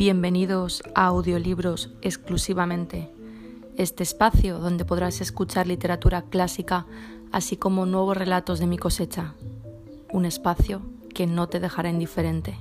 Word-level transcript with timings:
Bienvenidos 0.00 0.82
a 0.94 1.08
Audiolibros 1.08 1.90
exclusivamente, 2.00 3.10
este 3.76 4.02
espacio 4.02 4.58
donde 4.58 4.86
podrás 4.86 5.20
escuchar 5.20 5.66
literatura 5.66 6.22
clásica 6.22 6.86
así 7.32 7.58
como 7.58 7.84
nuevos 7.84 8.16
relatos 8.16 8.60
de 8.60 8.66
mi 8.66 8.78
cosecha, 8.78 9.34
un 10.10 10.24
espacio 10.24 10.80
que 11.14 11.26
no 11.26 11.50
te 11.50 11.60
dejará 11.60 11.90
indiferente. 11.90 12.56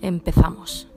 Empezamos. 0.00 0.88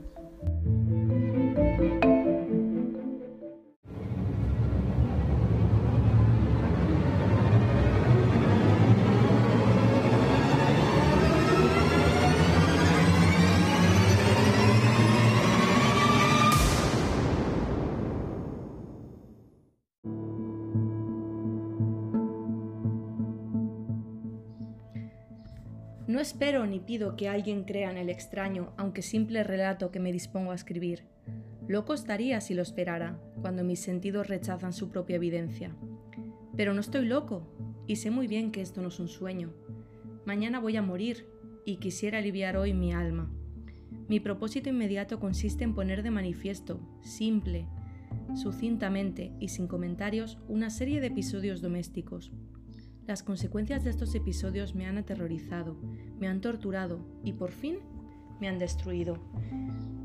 No 26.08 26.20
espero 26.20 26.68
ni 26.68 26.80
pido 26.80 27.16
que 27.16 27.30
alguien 27.30 27.64
crea 27.64 27.90
en 27.90 27.98
el 27.98 28.10
extraño, 28.10 28.74
aunque 28.78 29.02
simple 29.02 29.44
relato 29.44 29.92
que 29.92 30.00
me 30.00 30.12
dispongo 30.12 30.52
a 30.52 30.56
escribir. 30.56 31.04
Loco 31.68 31.96
estaría 31.96 32.42
si 32.42 32.54
lo 32.54 32.62
esperara, 32.62 33.20
cuando 33.42 33.64
mis 33.64 33.80
sentidos 33.80 34.28
rechazan 34.28 34.72
su 34.72 34.90
propia 34.90 35.16
evidencia. 35.16 35.76
Pero 36.56 36.76
no 36.76 36.82
estoy 36.82 37.06
loco, 37.06 37.48
y 37.88 37.96
sé 37.96 38.12
muy 38.12 38.28
bien 38.28 38.52
que 38.52 38.62
esto 38.62 38.84
no 38.84 38.90
es 38.90 39.00
un 39.00 39.08
sueño. 39.08 39.52
Mañana 40.26 40.60
voy 40.60 40.78
a 40.78 40.84
morir, 40.84 41.28
y 41.66 41.78
quisiera 41.78 42.20
aliviar 42.20 42.56
hoy 42.56 42.76
mi 42.76 42.94
alma. 42.94 43.32
Mi 44.08 44.20
propósito 44.20 44.70
inmediato 44.70 45.20
consiste 45.20 45.64
en 45.64 45.74
poner 45.74 46.04
de 46.04 46.12
manifiesto, 46.12 46.80
simple, 47.02 47.68
sucintamente 48.36 49.34
y 49.40 49.48
sin 49.48 49.68
comentarios, 49.68 50.38
una 50.48 50.70
serie 50.70 51.02
de 51.02 51.08
episodios 51.08 51.62
domésticos, 51.62 52.32
las 53.08 53.22
consecuencias 53.22 53.84
de 53.84 53.92
estos 53.92 54.16
episodios 54.16 54.74
me 54.74 54.88
han 54.88 54.98
aterrorizado, 54.98 55.76
me 56.20 56.28
han 56.28 56.42
torturado 56.42 57.00
y 57.24 57.34
por 57.34 57.52
fin 57.52 57.78
me 58.40 58.48
han 58.48 58.58
destruido. 58.58 59.20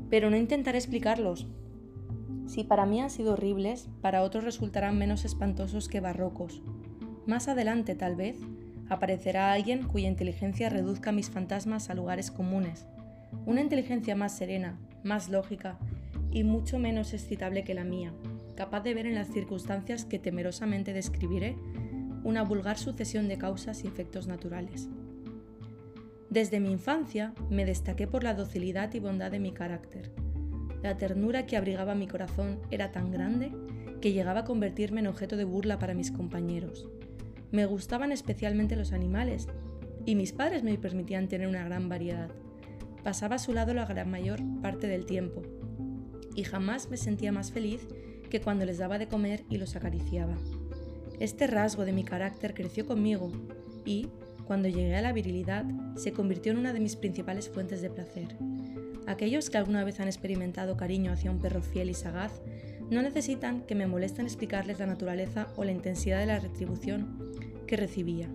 Pero 0.09 0.29
no 0.29 0.37
intentaré 0.37 0.77
explicarlos. 0.77 1.47
Si 2.45 2.63
para 2.63 2.85
mí 2.85 3.01
han 3.01 3.09
sido 3.09 3.33
horribles, 3.33 3.89
para 4.01 4.21
otros 4.21 4.43
resultarán 4.43 4.97
menos 4.97 5.25
espantosos 5.25 5.87
que 5.87 5.99
barrocos. 5.99 6.61
Más 7.25 7.47
adelante, 7.47 7.95
tal 7.95 8.15
vez, 8.15 8.37
aparecerá 8.89 9.53
alguien 9.53 9.87
cuya 9.87 10.07
inteligencia 10.07 10.69
reduzca 10.69 11.11
mis 11.11 11.29
fantasmas 11.29 11.89
a 11.89 11.95
lugares 11.95 12.29
comunes. 12.29 12.85
Una 13.45 13.61
inteligencia 13.61 14.15
más 14.15 14.37
serena, 14.37 14.77
más 15.03 15.29
lógica 15.29 15.79
y 16.31 16.43
mucho 16.43 16.77
menos 16.77 17.13
excitable 17.13 17.63
que 17.63 17.73
la 17.73 17.83
mía, 17.83 18.13
capaz 18.55 18.81
de 18.81 18.93
ver 18.93 19.05
en 19.05 19.15
las 19.15 19.29
circunstancias 19.29 20.05
que 20.05 20.19
temerosamente 20.19 20.93
describiré 20.93 21.55
una 22.23 22.43
vulgar 22.43 22.77
sucesión 22.77 23.27
de 23.27 23.37
causas 23.37 23.83
y 23.83 23.87
efectos 23.87 24.27
naturales. 24.27 24.89
Desde 26.29 26.59
mi 26.59 26.71
infancia 26.71 27.33
me 27.49 27.65
destaqué 27.65 28.07
por 28.07 28.23
la 28.23 28.33
docilidad 28.33 28.93
y 28.93 28.99
bondad 28.99 29.31
de 29.31 29.39
mi 29.39 29.51
carácter. 29.51 30.11
La 30.81 30.97
ternura 30.97 31.45
que 31.45 31.57
abrigaba 31.57 31.93
mi 31.93 32.07
corazón 32.07 32.59
era 32.71 32.91
tan 32.91 33.11
grande 33.11 33.51
que 33.99 34.13
llegaba 34.13 34.41
a 34.41 34.45
convertirme 34.45 35.01
en 35.01 35.07
objeto 35.07 35.37
de 35.37 35.43
burla 35.43 35.77
para 35.77 35.93
mis 35.93 36.11
compañeros. 36.11 36.89
Me 37.51 37.65
gustaban 37.65 38.11
especialmente 38.11 38.75
los 38.75 38.93
animales 38.93 39.47
y 40.05 40.15
mis 40.15 40.31
padres 40.31 40.63
me 40.63 40.77
permitían 40.77 41.27
tener 41.27 41.47
una 41.47 41.65
gran 41.65 41.89
variedad. 41.89 42.29
Pasaba 43.03 43.35
a 43.35 43.39
su 43.39 43.53
lado 43.53 43.73
la 43.73 43.85
gran 43.85 44.09
mayor 44.09 44.39
parte 44.61 44.87
del 44.87 45.05
tiempo 45.05 45.41
y 46.35 46.43
jamás 46.43 46.89
me 46.89 46.97
sentía 46.97 47.31
más 47.31 47.51
feliz 47.51 47.87
que 48.29 48.41
cuando 48.41 48.65
les 48.65 48.77
daba 48.77 48.97
de 48.97 49.07
comer 49.07 49.43
y 49.49 49.57
los 49.57 49.75
acariciaba. 49.75 50.37
Este 51.21 51.45
rasgo 51.45 51.85
de 51.85 51.93
mi 51.93 52.03
carácter 52.03 52.55
creció 52.55 52.87
conmigo 52.87 53.31
y, 53.85 54.07
cuando 54.47 54.67
llegué 54.67 54.95
a 54.95 55.03
la 55.03 55.13
virilidad, 55.13 55.65
se 55.95 56.13
convirtió 56.13 56.51
en 56.51 56.57
una 56.57 56.73
de 56.73 56.79
mis 56.79 56.95
principales 56.95 57.47
fuentes 57.47 57.79
de 57.83 57.91
placer. 57.91 58.35
Aquellos 59.05 59.51
que 59.51 59.59
alguna 59.59 59.83
vez 59.83 59.99
han 59.99 60.07
experimentado 60.07 60.77
cariño 60.77 61.11
hacia 61.11 61.29
un 61.29 61.37
perro 61.37 61.61
fiel 61.61 61.91
y 61.91 61.93
sagaz 61.93 62.41
no 62.89 63.03
necesitan 63.03 63.61
que 63.67 63.75
me 63.75 63.85
molesten 63.85 64.25
explicarles 64.25 64.79
la 64.79 64.87
naturaleza 64.87 65.49
o 65.57 65.63
la 65.63 65.71
intensidad 65.71 66.17
de 66.17 66.25
la 66.25 66.39
retribución 66.39 67.35
que 67.67 67.77
recibía. 67.77 68.27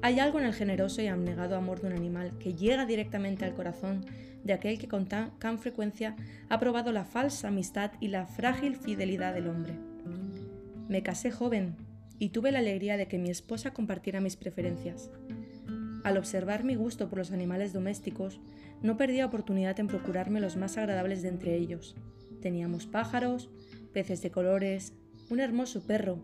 Hay 0.00 0.20
algo 0.20 0.38
en 0.38 0.44
el 0.44 0.54
generoso 0.54 1.02
y 1.02 1.08
abnegado 1.08 1.56
amor 1.56 1.80
de 1.80 1.88
un 1.88 1.94
animal 1.94 2.38
que 2.38 2.54
llega 2.54 2.86
directamente 2.86 3.44
al 3.44 3.54
corazón 3.54 4.06
de 4.44 4.52
aquel 4.52 4.78
que 4.78 4.86
con 4.86 5.06
tan, 5.06 5.36
tan 5.40 5.58
frecuencia 5.58 6.14
ha 6.48 6.60
probado 6.60 6.92
la 6.92 7.04
falsa 7.04 7.48
amistad 7.48 7.90
y 7.98 8.06
la 8.06 8.26
frágil 8.26 8.76
fidelidad 8.76 9.34
del 9.34 9.48
hombre. 9.48 9.74
Me 10.88 11.02
casé 11.02 11.32
joven 11.32 11.89
y 12.20 12.28
tuve 12.28 12.52
la 12.52 12.60
alegría 12.60 12.96
de 12.96 13.08
que 13.08 13.18
mi 13.18 13.30
esposa 13.30 13.72
compartiera 13.72 14.20
mis 14.20 14.36
preferencias. 14.36 15.10
Al 16.04 16.18
observar 16.18 16.62
mi 16.62 16.76
gusto 16.76 17.08
por 17.08 17.18
los 17.18 17.32
animales 17.32 17.72
domésticos, 17.72 18.40
no 18.82 18.96
perdía 18.96 19.26
oportunidad 19.26 19.80
en 19.80 19.88
procurarme 19.88 20.40
los 20.40 20.56
más 20.56 20.76
agradables 20.76 21.22
de 21.22 21.28
entre 21.28 21.56
ellos. 21.56 21.96
Teníamos 22.42 22.86
pájaros, 22.86 23.50
peces 23.92 24.22
de 24.22 24.30
colores, 24.30 24.92
un 25.30 25.40
hermoso 25.40 25.86
perro, 25.86 26.22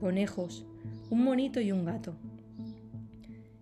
conejos, 0.00 0.66
un 1.10 1.22
monito 1.22 1.60
y 1.60 1.70
un 1.70 1.84
gato. 1.84 2.16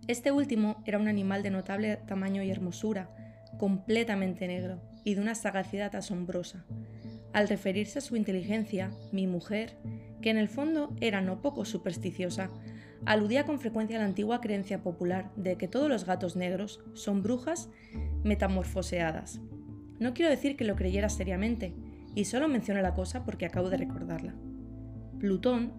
Este 0.09 0.33
último 0.33 0.83
era 0.87 0.99
un 0.99 1.09
animal 1.09 1.43
de 1.43 1.51
notable 1.51 1.97
tamaño 2.09 2.43
y 2.43 2.51
hermosura, 2.51 3.15
completamente 3.59 4.49
negro 4.49 4.81
y 5.05 5.15
de 5.15 5.21
una 5.21 5.35
sagacidad 5.35 5.95
asombrosa. 5.95 6.65
Al 7.35 7.49
referirse 7.49 7.99
a 7.99 8.03
su 8.03 8.17
inteligencia, 8.17 8.91
mi 9.13 9.27
mujer 9.27 9.77
que 10.25 10.31
en 10.31 10.39
el 10.39 10.49
fondo 10.49 10.97
era 11.03 11.21
no 11.21 11.43
poco 11.43 11.67
supersticiosa, 11.67 12.49
aludía 13.05 13.45
con 13.45 13.61
frecuencia 13.61 13.99
a 13.99 14.01
la 14.01 14.07
antigua 14.07 14.41
creencia 14.41 14.83
popular 14.83 15.31
de 15.37 15.59
que 15.59 15.69
todos 15.69 15.91
los 15.91 16.07
gatos 16.07 16.35
negros 16.35 16.83
son 16.95 17.23
brujas 17.23 17.69
metamorfoseadas. 18.23 19.43
No 19.99 20.15
quiero 20.15 20.31
decir 20.31 20.57
que 20.57 20.65
lo 20.65 20.77
creyera 20.77 21.11
seriamente, 21.11 21.75
y 22.15 22.25
solo 22.25 22.49
menciono 22.49 22.81
la 22.81 22.95
cosa 22.95 23.23
porque 23.27 23.45
acabo 23.45 23.69
de 23.69 23.77
recordarla. 23.77 24.35
Plutón, 25.19 25.75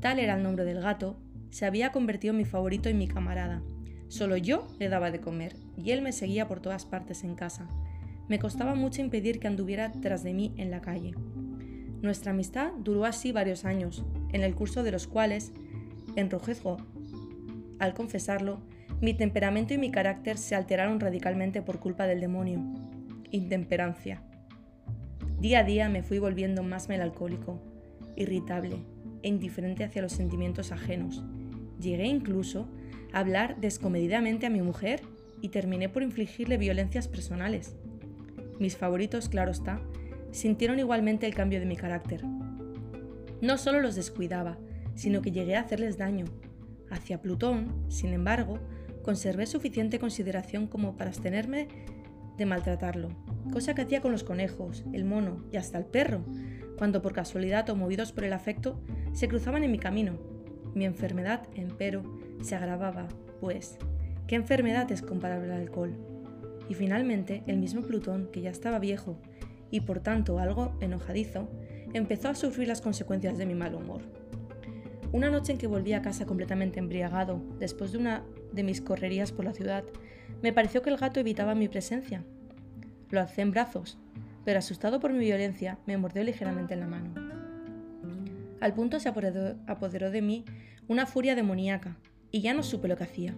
tal 0.00 0.18
era 0.18 0.34
el 0.36 0.42
nombre 0.42 0.64
del 0.64 0.80
gato, 0.80 1.20
se 1.50 1.66
había 1.66 1.92
convertido 1.92 2.32
en 2.32 2.38
mi 2.38 2.46
favorito 2.46 2.88
y 2.88 2.94
mi 2.94 3.06
camarada. 3.06 3.62
Solo 4.08 4.38
yo 4.38 4.66
le 4.78 4.88
daba 4.88 5.10
de 5.10 5.20
comer, 5.20 5.56
y 5.76 5.90
él 5.90 6.00
me 6.00 6.12
seguía 6.12 6.48
por 6.48 6.60
todas 6.60 6.86
partes 6.86 7.22
en 7.22 7.34
casa. 7.34 7.68
Me 8.30 8.38
costaba 8.38 8.74
mucho 8.74 9.02
impedir 9.02 9.40
que 9.40 9.46
anduviera 9.46 9.92
tras 9.92 10.22
de 10.22 10.32
mí 10.32 10.54
en 10.56 10.70
la 10.70 10.80
calle. 10.80 11.12
Nuestra 12.04 12.32
amistad 12.32 12.72
duró 12.80 13.06
así 13.06 13.32
varios 13.32 13.64
años, 13.64 14.04
en 14.34 14.42
el 14.42 14.54
curso 14.54 14.82
de 14.82 14.92
los 14.92 15.06
cuales 15.06 15.54
enrojezco. 16.16 16.76
Al 17.78 17.94
confesarlo, 17.94 18.60
mi 19.00 19.14
temperamento 19.14 19.72
y 19.72 19.78
mi 19.78 19.90
carácter 19.90 20.36
se 20.36 20.54
alteraron 20.54 21.00
radicalmente 21.00 21.62
por 21.62 21.80
culpa 21.80 22.06
del 22.06 22.20
demonio. 22.20 22.62
Intemperancia. 23.30 24.22
Día 25.40 25.60
a 25.60 25.64
día 25.64 25.88
me 25.88 26.02
fui 26.02 26.18
volviendo 26.18 26.62
más 26.62 26.90
melancólico, 26.90 27.62
irritable 28.16 28.82
e 29.22 29.28
indiferente 29.28 29.82
hacia 29.82 30.02
los 30.02 30.12
sentimientos 30.12 30.72
ajenos. 30.72 31.24
Llegué 31.80 32.04
incluso 32.04 32.68
a 33.14 33.20
hablar 33.20 33.58
descomedidamente 33.62 34.44
a 34.44 34.50
mi 34.50 34.60
mujer 34.60 35.00
y 35.40 35.48
terminé 35.48 35.88
por 35.88 36.02
infligirle 36.02 36.58
violencias 36.58 37.08
personales. 37.08 37.76
Mis 38.60 38.76
favoritos, 38.76 39.30
claro 39.30 39.52
está, 39.52 39.80
sintieron 40.34 40.80
igualmente 40.80 41.26
el 41.26 41.34
cambio 41.34 41.60
de 41.60 41.66
mi 41.66 41.76
carácter. 41.76 42.24
No 43.40 43.56
solo 43.56 43.80
los 43.80 43.94
descuidaba, 43.94 44.58
sino 44.96 45.22
que 45.22 45.30
llegué 45.30 45.56
a 45.56 45.60
hacerles 45.60 45.96
daño. 45.96 46.24
Hacia 46.90 47.22
Plutón, 47.22 47.72
sin 47.88 48.12
embargo, 48.12 48.58
conservé 49.02 49.46
suficiente 49.46 49.98
consideración 49.98 50.66
como 50.66 50.96
para 50.96 51.10
abstenerme 51.10 51.68
de 52.36 52.46
maltratarlo, 52.46 53.10
cosa 53.52 53.74
que 53.74 53.82
hacía 53.82 54.00
con 54.00 54.10
los 54.10 54.24
conejos, 54.24 54.84
el 54.92 55.04
mono 55.04 55.44
y 55.52 55.56
hasta 55.56 55.78
el 55.78 55.84
perro, 55.84 56.24
cuando 56.76 57.00
por 57.00 57.12
casualidad 57.12 57.70
o 57.70 57.76
movidos 57.76 58.10
por 58.10 58.24
el 58.24 58.32
afecto 58.32 58.80
se 59.12 59.28
cruzaban 59.28 59.62
en 59.62 59.70
mi 59.70 59.78
camino. 59.78 60.18
Mi 60.74 60.84
enfermedad, 60.84 61.46
empero, 61.54 62.02
se 62.42 62.56
agravaba, 62.56 63.06
pues, 63.40 63.78
¿qué 64.26 64.34
enfermedad 64.34 64.90
es 64.90 65.02
comparable 65.02 65.52
al 65.52 65.60
alcohol? 65.60 65.94
Y 66.68 66.74
finalmente, 66.74 67.44
el 67.46 67.58
mismo 67.58 67.82
Plutón, 67.82 68.28
que 68.32 68.40
ya 68.40 68.50
estaba 68.50 68.80
viejo 68.80 69.16
y 69.70 69.80
por 69.80 70.00
tanto 70.00 70.38
algo 70.38 70.76
enojadizo, 70.80 71.48
empezó 71.92 72.28
a 72.28 72.34
sufrir 72.34 72.68
las 72.68 72.80
consecuencias 72.80 73.38
de 73.38 73.46
mi 73.46 73.54
mal 73.54 73.74
humor. 73.74 74.02
Una 75.12 75.30
noche 75.30 75.52
en 75.52 75.58
que 75.58 75.68
volví 75.68 75.92
a 75.92 76.02
casa 76.02 76.26
completamente 76.26 76.80
embriagado, 76.80 77.40
después 77.58 77.92
de 77.92 77.98
una 77.98 78.24
de 78.52 78.64
mis 78.64 78.80
correrías 78.80 79.30
por 79.30 79.44
la 79.44 79.52
ciudad, 79.52 79.84
me 80.42 80.52
pareció 80.52 80.82
que 80.82 80.90
el 80.90 80.96
gato 80.96 81.20
evitaba 81.20 81.54
mi 81.54 81.68
presencia. 81.68 82.24
Lo 83.10 83.20
alcé 83.20 83.42
en 83.42 83.52
brazos, 83.52 83.96
pero 84.44 84.58
asustado 84.58 84.98
por 85.00 85.12
mi 85.12 85.20
violencia, 85.20 85.78
me 85.86 85.96
mordió 85.96 86.24
ligeramente 86.24 86.74
en 86.74 86.80
la 86.80 86.86
mano. 86.86 87.14
Al 88.60 88.74
punto 88.74 88.98
se 88.98 89.08
apoderó 89.08 90.10
de 90.10 90.22
mí 90.22 90.44
una 90.88 91.06
furia 91.06 91.34
demoníaca, 91.34 91.96
y 92.30 92.40
ya 92.40 92.52
no 92.52 92.64
supe 92.64 92.88
lo 92.88 92.96
que 92.96 93.04
hacía. 93.04 93.34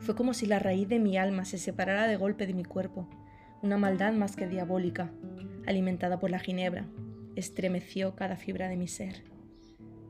Fue 0.00 0.14
como 0.16 0.32
si 0.32 0.46
la 0.46 0.58
raíz 0.58 0.88
de 0.88 0.98
mi 0.98 1.18
alma 1.18 1.44
se 1.44 1.58
separara 1.58 2.06
de 2.06 2.16
golpe 2.16 2.46
de 2.46 2.54
mi 2.54 2.64
cuerpo, 2.64 3.06
una 3.60 3.76
maldad 3.76 4.14
más 4.14 4.34
que 4.34 4.48
diabólica, 4.48 5.12
alimentada 5.66 6.18
por 6.18 6.30
la 6.30 6.38
ginebra, 6.38 6.86
estremeció 7.36 8.14
cada 8.14 8.36
fibra 8.36 8.68
de 8.68 8.76
mi 8.76 8.88
ser. 8.88 9.24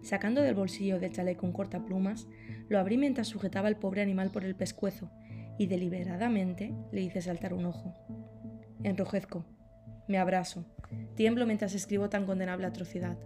Sacando 0.02 0.43
del 0.43 0.54
bolsillo 0.54 0.99
del 0.99 1.12
chaleco 1.12 1.46
un 1.46 1.52
cortaplumas, 1.52 2.26
lo 2.69 2.78
abrí 2.78 2.99
mientras 2.99 3.28
sujetaba 3.28 3.69
al 3.69 3.76
pobre 3.76 4.02
animal 4.02 4.31
por 4.31 4.44
el 4.44 4.56
pescuezo 4.56 5.10
y 5.58 5.66
deliberadamente 5.66 6.75
le 6.90 7.02
hice 7.02 7.22
saltar 7.22 7.54
un 7.54 7.66
ojo. 7.66 7.94
Enrojezco, 8.82 9.44
me 10.08 10.19
abrazo, 10.19 10.64
tiemblo 11.14 11.46
mientras 11.46 11.75
escribo 11.75 12.08
tan 12.08 12.26
condenable 12.26 12.66
atrocidad. 12.66 13.16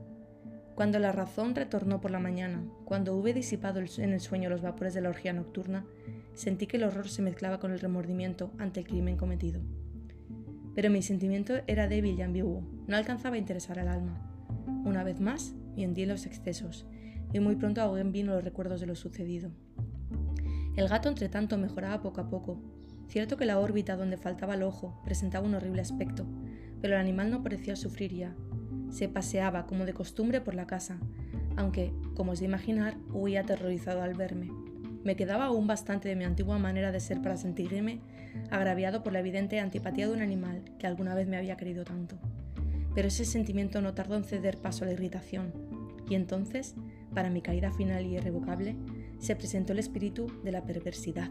Cuando 0.74 0.98
la 0.98 1.10
razón 1.10 1.54
retornó 1.54 2.02
por 2.02 2.10
la 2.10 2.18
mañana, 2.18 2.62
cuando 2.84 3.16
hube 3.16 3.32
disipado 3.32 3.80
en 3.80 4.12
el 4.12 4.20
sueño 4.20 4.50
los 4.50 4.60
vapores 4.60 4.92
de 4.92 5.00
la 5.00 5.08
orgía 5.08 5.32
nocturna, 5.32 5.86
sentí 6.34 6.66
que 6.66 6.76
el 6.76 6.84
horror 6.84 7.08
se 7.08 7.22
mezclaba 7.22 7.58
con 7.58 7.72
el 7.72 7.80
remordimiento 7.80 8.52
ante 8.58 8.80
el 8.80 8.86
crimen 8.86 9.16
cometido. 9.16 9.62
Pero 10.76 10.90
mi 10.90 11.00
sentimiento 11.00 11.54
era 11.66 11.88
débil 11.88 12.18
y 12.18 12.22
ambiguo, 12.22 12.62
no 12.86 12.96
alcanzaba 12.96 13.34
a 13.34 13.38
interesar 13.38 13.78
al 13.78 13.88
alma. 13.88 14.20
Una 14.84 15.02
vez 15.02 15.20
más, 15.20 15.54
y 15.74 15.86
hundí 15.86 16.02
en 16.02 16.10
los 16.10 16.26
excesos, 16.26 16.86
y 17.32 17.40
muy 17.40 17.56
pronto 17.56 17.80
ahogué 17.80 18.02
en 18.02 18.12
vino 18.12 18.34
los 18.34 18.44
recuerdos 18.44 18.80
de 18.80 18.86
lo 18.86 18.94
sucedido. 18.94 19.50
El 20.76 20.88
gato, 20.88 21.08
entre 21.08 21.30
tanto, 21.30 21.56
mejoraba 21.56 22.02
poco 22.02 22.20
a 22.20 22.28
poco. 22.28 22.60
Cierto 23.08 23.38
que 23.38 23.46
la 23.46 23.58
órbita 23.58 23.96
donde 23.96 24.18
faltaba 24.18 24.54
el 24.54 24.62
ojo 24.62 25.00
presentaba 25.02 25.46
un 25.46 25.54
horrible 25.54 25.80
aspecto, 25.80 26.26
pero 26.82 26.94
el 26.94 27.00
animal 27.00 27.30
no 27.30 27.42
parecía 27.42 27.74
sufrir 27.74 28.14
ya. 28.14 28.36
Se 28.90 29.08
paseaba, 29.08 29.66
como 29.66 29.86
de 29.86 29.94
costumbre, 29.94 30.42
por 30.42 30.54
la 30.54 30.66
casa, 30.66 30.98
aunque, 31.56 31.94
como 32.14 32.34
es 32.34 32.40
de 32.40 32.44
imaginar, 32.44 32.98
huía 33.14 33.40
aterrorizado 33.40 34.02
al 34.02 34.12
verme. 34.12 34.50
Me 35.04 35.16
quedaba 35.16 35.46
aún 35.46 35.66
bastante 35.66 36.10
de 36.10 36.16
mi 36.16 36.24
antigua 36.24 36.58
manera 36.58 36.92
de 36.92 37.00
ser 37.00 37.22
para 37.22 37.38
sentirme 37.38 38.00
agraviado 38.50 39.02
por 39.02 39.12
la 39.12 39.20
evidente 39.20 39.60
antipatía 39.60 40.06
de 40.06 40.14
un 40.14 40.22
animal 40.22 40.62
que 40.78 40.86
alguna 40.86 41.14
vez 41.14 41.28
me 41.28 41.36
había 41.36 41.56
querido 41.56 41.84
tanto. 41.84 42.18
Pero 42.94 43.08
ese 43.08 43.24
sentimiento 43.24 43.80
no 43.80 43.94
tardó 43.94 44.16
en 44.16 44.24
ceder 44.24 44.58
paso 44.58 44.84
a 44.84 44.86
la 44.86 44.94
irritación, 44.94 45.52
y 46.08 46.14
entonces, 46.14 46.74
para 47.14 47.30
mi 47.30 47.42
caída 47.42 47.72
final 47.72 48.06
y 48.06 48.16
irrevocable, 48.16 48.76
se 49.18 49.36
presentó 49.36 49.72
el 49.72 49.78
espíritu 49.78 50.26
de 50.44 50.52
la 50.52 50.64
perversidad. 50.64 51.30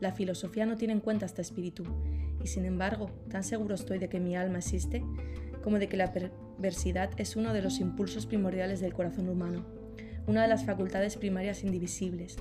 La 0.00 0.12
filosofía 0.12 0.66
no 0.66 0.76
tiene 0.76 0.94
en 0.94 1.00
cuenta 1.00 1.26
este 1.26 1.42
espíritu, 1.42 1.84
y 2.42 2.48
sin 2.48 2.64
embargo, 2.64 3.10
tan 3.30 3.44
seguro 3.44 3.74
estoy 3.74 3.98
de 3.98 4.08
que 4.08 4.20
mi 4.20 4.36
alma 4.36 4.58
existe 4.58 5.02
como 5.62 5.78
de 5.78 5.88
que 5.88 5.96
la 5.96 6.12
perversidad 6.12 7.10
es 7.16 7.36
uno 7.36 7.52
de 7.52 7.62
los 7.62 7.78
impulsos 7.78 8.26
primordiales 8.26 8.80
del 8.80 8.92
corazón 8.92 9.28
humano, 9.28 9.64
una 10.26 10.42
de 10.42 10.48
las 10.48 10.64
facultades 10.64 11.16
primarias 11.16 11.62
indivisibles, 11.62 12.36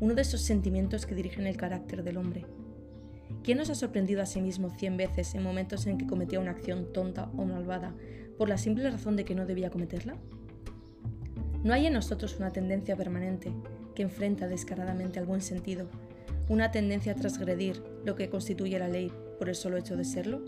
uno 0.00 0.14
de 0.14 0.22
esos 0.22 0.42
sentimientos 0.42 1.06
que 1.06 1.14
dirigen 1.14 1.46
el 1.46 1.56
carácter 1.56 2.04
del 2.04 2.18
hombre. 2.18 2.46
¿Quién 3.42 3.58
nos 3.58 3.70
ha 3.70 3.74
sorprendido 3.74 4.22
a 4.22 4.26
sí 4.26 4.40
mismo 4.40 4.70
cien 4.70 4.96
veces 4.96 5.34
en 5.34 5.42
momentos 5.42 5.86
en 5.86 5.98
que 5.98 6.06
cometía 6.06 6.40
una 6.40 6.50
acción 6.52 6.92
tonta 6.92 7.30
o 7.36 7.44
malvada 7.44 7.94
por 8.36 8.48
la 8.48 8.58
simple 8.58 8.90
razón 8.90 9.16
de 9.16 9.24
que 9.24 9.34
no 9.34 9.46
debía 9.46 9.70
cometerla? 9.70 10.16
No 11.64 11.72
hay 11.72 11.86
en 11.86 11.92
nosotros 11.92 12.36
una 12.38 12.52
tendencia 12.52 12.96
permanente 12.96 13.52
que 13.94 14.02
enfrenta 14.02 14.46
descaradamente 14.46 15.18
al 15.18 15.26
buen 15.26 15.40
sentido, 15.40 15.88
una 16.48 16.70
tendencia 16.70 17.12
a 17.12 17.16
transgredir 17.16 17.82
lo 18.04 18.14
que 18.14 18.30
constituye 18.30 18.78
la 18.78 18.88
ley 18.88 19.12
por 19.38 19.48
el 19.48 19.54
solo 19.54 19.76
hecho 19.76 19.96
de 19.96 20.04
serlo? 20.04 20.42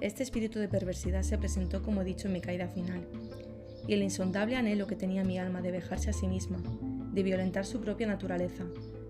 Este 0.00 0.22
espíritu 0.22 0.58
de 0.58 0.68
perversidad 0.68 1.22
se 1.22 1.38
presentó, 1.38 1.82
como 1.82 2.02
he 2.02 2.04
dicho, 2.04 2.26
en 2.26 2.34
mi 2.34 2.40
caída 2.40 2.66
final, 2.66 3.06
y 3.86 3.94
el 3.94 4.02
insondable 4.02 4.56
anhelo 4.56 4.86
que 4.86 4.96
tenía 4.96 5.24
mi 5.24 5.38
alma 5.38 5.62
de 5.62 5.70
vejarse 5.70 6.10
a 6.10 6.12
sí 6.12 6.26
misma, 6.26 6.58
de 7.12 7.22
violentar 7.22 7.64
su 7.64 7.80
propia 7.80 8.06
naturaleza, 8.06 8.64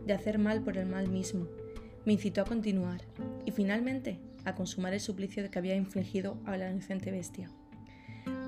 de 0.05 0.13
hacer 0.13 0.39
mal 0.39 0.63
por 0.63 0.77
el 0.77 0.87
mal 0.87 1.09
mismo, 1.09 1.47
me 2.05 2.13
incitó 2.13 2.43
a 2.43 2.45
continuar 2.45 3.03
y 3.45 3.51
finalmente 3.51 4.21
a 4.45 4.55
consumar 4.55 4.93
el 4.93 5.01
suplicio 5.01 5.49
que 5.51 5.59
había 5.59 5.77
infligido 5.77 6.39
a 6.45 6.57
la 6.57 6.71
inocente 6.71 7.11
bestia. 7.11 7.51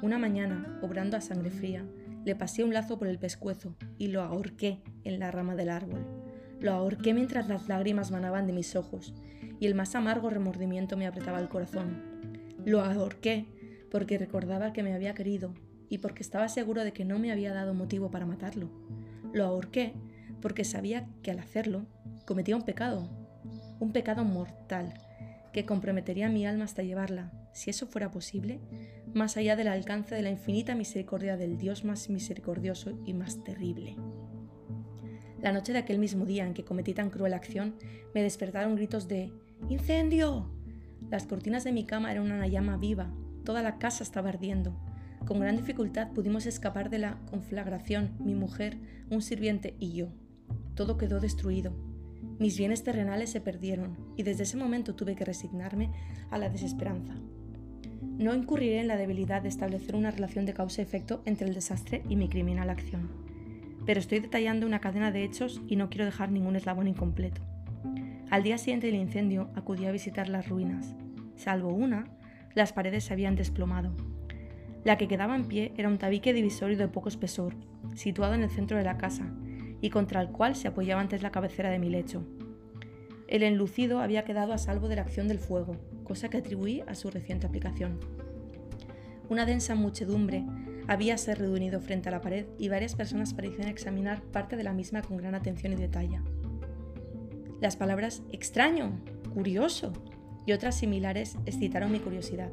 Una 0.03 0.19
mañana, 0.19 0.79
obrando 0.83 1.17
a 1.17 1.21
sangre 1.21 1.51
fría, 1.51 1.85
le 2.25 2.35
pasé 2.35 2.65
un 2.65 2.73
lazo 2.73 2.99
por 2.99 3.09
el 3.09 3.19
pescuezo 3.19 3.77
y 3.99 4.09
lo 4.09 4.23
ahorqué 4.23 4.83
en 5.05 5.19
la 5.19 5.31
rama 5.31 5.55
del 5.55 5.69
árbol. 5.69 6.05
Lo 6.61 6.73
ahorqué 6.73 7.15
mientras 7.15 7.49
las 7.49 7.69
lágrimas 7.69 8.11
manaban 8.11 8.47
de 8.47 8.53
mis 8.53 8.77
ojos 8.77 9.15
y 9.61 9.67
el 9.67 9.75
más 9.75 9.95
amargo 9.95 10.31
remordimiento 10.31 10.97
me 10.97 11.06
apretaba 11.06 11.39
el 11.39 11.49
corazón. 11.49 12.03
Lo 12.65 12.81
ahorqué 12.81 13.47
porque 13.91 14.19
recordaba 14.19 14.73
que 14.73 14.83
me 14.83 14.95
había 14.95 15.15
querido 15.15 15.55
y 15.89 15.99
porque 15.99 16.23
estaba 16.23 16.49
seguro 16.49 16.83
de 16.83 16.93
que 16.93 17.05
no 17.05 17.19
me 17.19 17.31
había 17.31 17.53
dado 17.53 17.75
motivo 17.75 18.11
para 18.11 18.27
matarlo. 18.27 18.71
Lo 19.33 19.45
ahorqué 19.45 19.93
porque 20.41 20.65
sabía 20.65 21.06
que 21.23 21.31
al 21.31 21.39
hacerlo 21.39 21.87
cometía 22.27 22.56
un 22.56 22.62
pecado, 22.62 23.09
un 23.81 23.93
pecado 23.93 24.25
mortal, 24.25 24.94
que 25.53 25.65
comprometería 25.65 26.29
mi 26.29 26.47
alma 26.47 26.65
hasta 26.65 26.82
llevarla, 26.82 27.32
si 27.53 27.71
eso 27.71 27.87
fuera 27.87 28.11
posible, 28.11 28.61
más 29.15 29.37
allá 29.37 29.55
del 29.56 29.69
alcance 29.69 30.15
de 30.15 30.23
la 30.23 30.31
infinita 30.31 30.75
misericordia 30.75 31.37
del 31.37 31.56
Dios 31.59 31.85
más 31.85 32.11
misericordioso 32.11 32.99
y 33.06 33.15
más 33.15 33.44
terrible. 33.44 33.97
La 35.41 35.53
noche 35.53 35.73
de 35.73 35.79
aquel 35.79 35.99
mismo 35.99 36.25
día 36.25 36.47
en 36.47 36.55
que 36.55 36.65
cometí 36.65 36.94
tan 36.94 37.11
cruel 37.11 37.35
acción, 37.35 37.75
me 38.15 38.23
despertaron 38.23 38.76
gritos 38.76 39.09
de 39.09 39.32
¡Incendio! 39.69 40.50
Las 41.11 41.27
cortinas 41.27 41.65
de 41.65 41.73
mi 41.73 41.85
cama 41.85 42.11
eran 42.11 42.25
una 42.25 42.47
llama 42.49 42.77
viva, 42.77 43.12
toda 43.44 43.62
la 43.62 43.79
casa 43.79 44.03
estaba 44.03 44.31
ardiendo. 44.31 44.75
Con 45.27 45.41
gran 45.41 45.56
dificultad 45.56 46.11
pudimos 46.12 46.47
escapar 46.47 46.91
de 46.91 46.99
la 46.99 47.19
conflagración, 47.31 48.17
mi 48.19 48.35
mujer, 48.35 48.79
un 49.11 49.23
sirviente 49.23 49.77
y 49.79 49.93
yo. 49.93 50.09
Todo 50.75 50.99
quedó 50.99 51.20
destruido. 51.20 51.94
Mis 52.38 52.59
bienes 52.59 52.82
terrenales 52.82 53.31
se 53.31 53.41
perdieron 53.41 53.97
y 54.17 54.23
desde 54.23 54.43
ese 54.43 54.56
momento 54.56 54.94
tuve 54.94 55.15
que 55.15 55.25
resignarme 55.25 55.91
a 56.31 56.38
la 56.38 56.49
desesperanza. 56.49 57.15
No 58.19 58.35
incurriré 58.35 58.81
en 58.81 58.88
la 58.88 58.97
debilidad 58.97 59.43
de 59.43 59.49
establecer 59.49 59.97
una 59.97 60.11
relación 60.11 60.47
de 60.47 60.55
causa-efecto 60.55 61.23
entre 61.25 61.49
el 61.49 61.55
desastre 61.55 62.03
y 62.09 62.17
mi 62.17 62.29
criminal 62.29 62.71
acción, 62.71 63.09
pero 63.87 64.00
estoy 64.00 64.21
detallando 64.21 64.67
una 64.67 64.81
cadena 64.81 65.11
de 65.11 65.25
hechos 65.25 65.61
y 65.67 65.76
no 65.76 65.91
quiero 65.91 66.05
dejar 66.05 66.31
ningún 66.31 66.56
eslabón 66.56 66.88
incompleto. 66.88 67.43
Al 68.31 68.43
día 68.43 68.59
siguiente 68.59 68.87
del 68.87 68.97
incendio 68.97 69.50
acudí 69.55 69.87
a 69.87 69.93
visitar 69.93 70.29
las 70.29 70.49
ruinas. 70.49 70.94
Salvo 71.37 71.69
una, 71.69 72.06
las 72.55 72.73
paredes 72.73 73.05
se 73.05 73.12
habían 73.12 73.37
desplomado. 73.37 73.93
La 74.85 74.99
que 74.99 75.09
quedaba 75.09 75.37
en 75.37 75.47
pie 75.47 75.73
era 75.77 75.88
un 75.88 75.99
tabique 75.99 76.32
divisorio 76.32 76.77
de 76.77 76.88
poco 76.88 77.09
espesor, 77.09 77.55
situado 77.94 78.35
en 78.35 78.43
el 78.43 78.50
centro 78.50 78.77
de 78.77 78.85
la 78.85 78.99
casa, 78.99 79.32
y 79.85 79.91
contra 79.91 80.23
el 80.23 80.31
cual 80.31 80.57
se 80.57 80.67
apoyaba 80.67 81.03
antes 81.03 81.23
la 81.23 81.31
cabecera 81.31 81.69
de 81.69 81.79
mi 81.79 81.91
lecho. 81.91 82.25
El 83.29 83.43
enlucido 83.43 84.01
había 84.01 84.25
quedado 84.25 84.55
a 84.55 84.59
salvo 84.59 84.89
de 84.89 84.97
la 84.97 85.03
acción 85.03 85.29
del 85.29 85.39
fuego, 85.39 85.77
cosa 86.05 86.31
que 86.31 86.39
atribuí 86.39 86.83
a 86.87 86.95
su 86.95 87.11
reciente 87.11 87.47
aplicación. 87.47 88.01
Una 89.29 89.44
densa 89.44 89.75
muchedumbre 89.75 90.43
habíase 90.89 91.35
reunido 91.35 91.82
frente 91.82 92.08
a 92.08 92.13
la 92.13 92.23
pared 92.23 92.47
y 92.58 92.70
varias 92.70 92.94
personas 92.94 93.35
parecían 93.35 93.69
examinar 93.69 94.23
parte 94.23 94.56
de 94.56 94.65
la 94.65 94.73
misma 94.73 95.03
con 95.03 95.19
gran 95.19 95.35
atención 95.35 95.75
y 95.75 95.77
detalle. 95.77 96.19
Las 97.61 97.77
palabras 97.77 98.23
extraño, 98.32 98.99
curioso 99.35 99.93
y 100.47 100.53
otras 100.53 100.79
similares 100.79 101.37
excitaron 101.44 101.93
mi 101.93 101.99
curiosidad. 101.99 102.53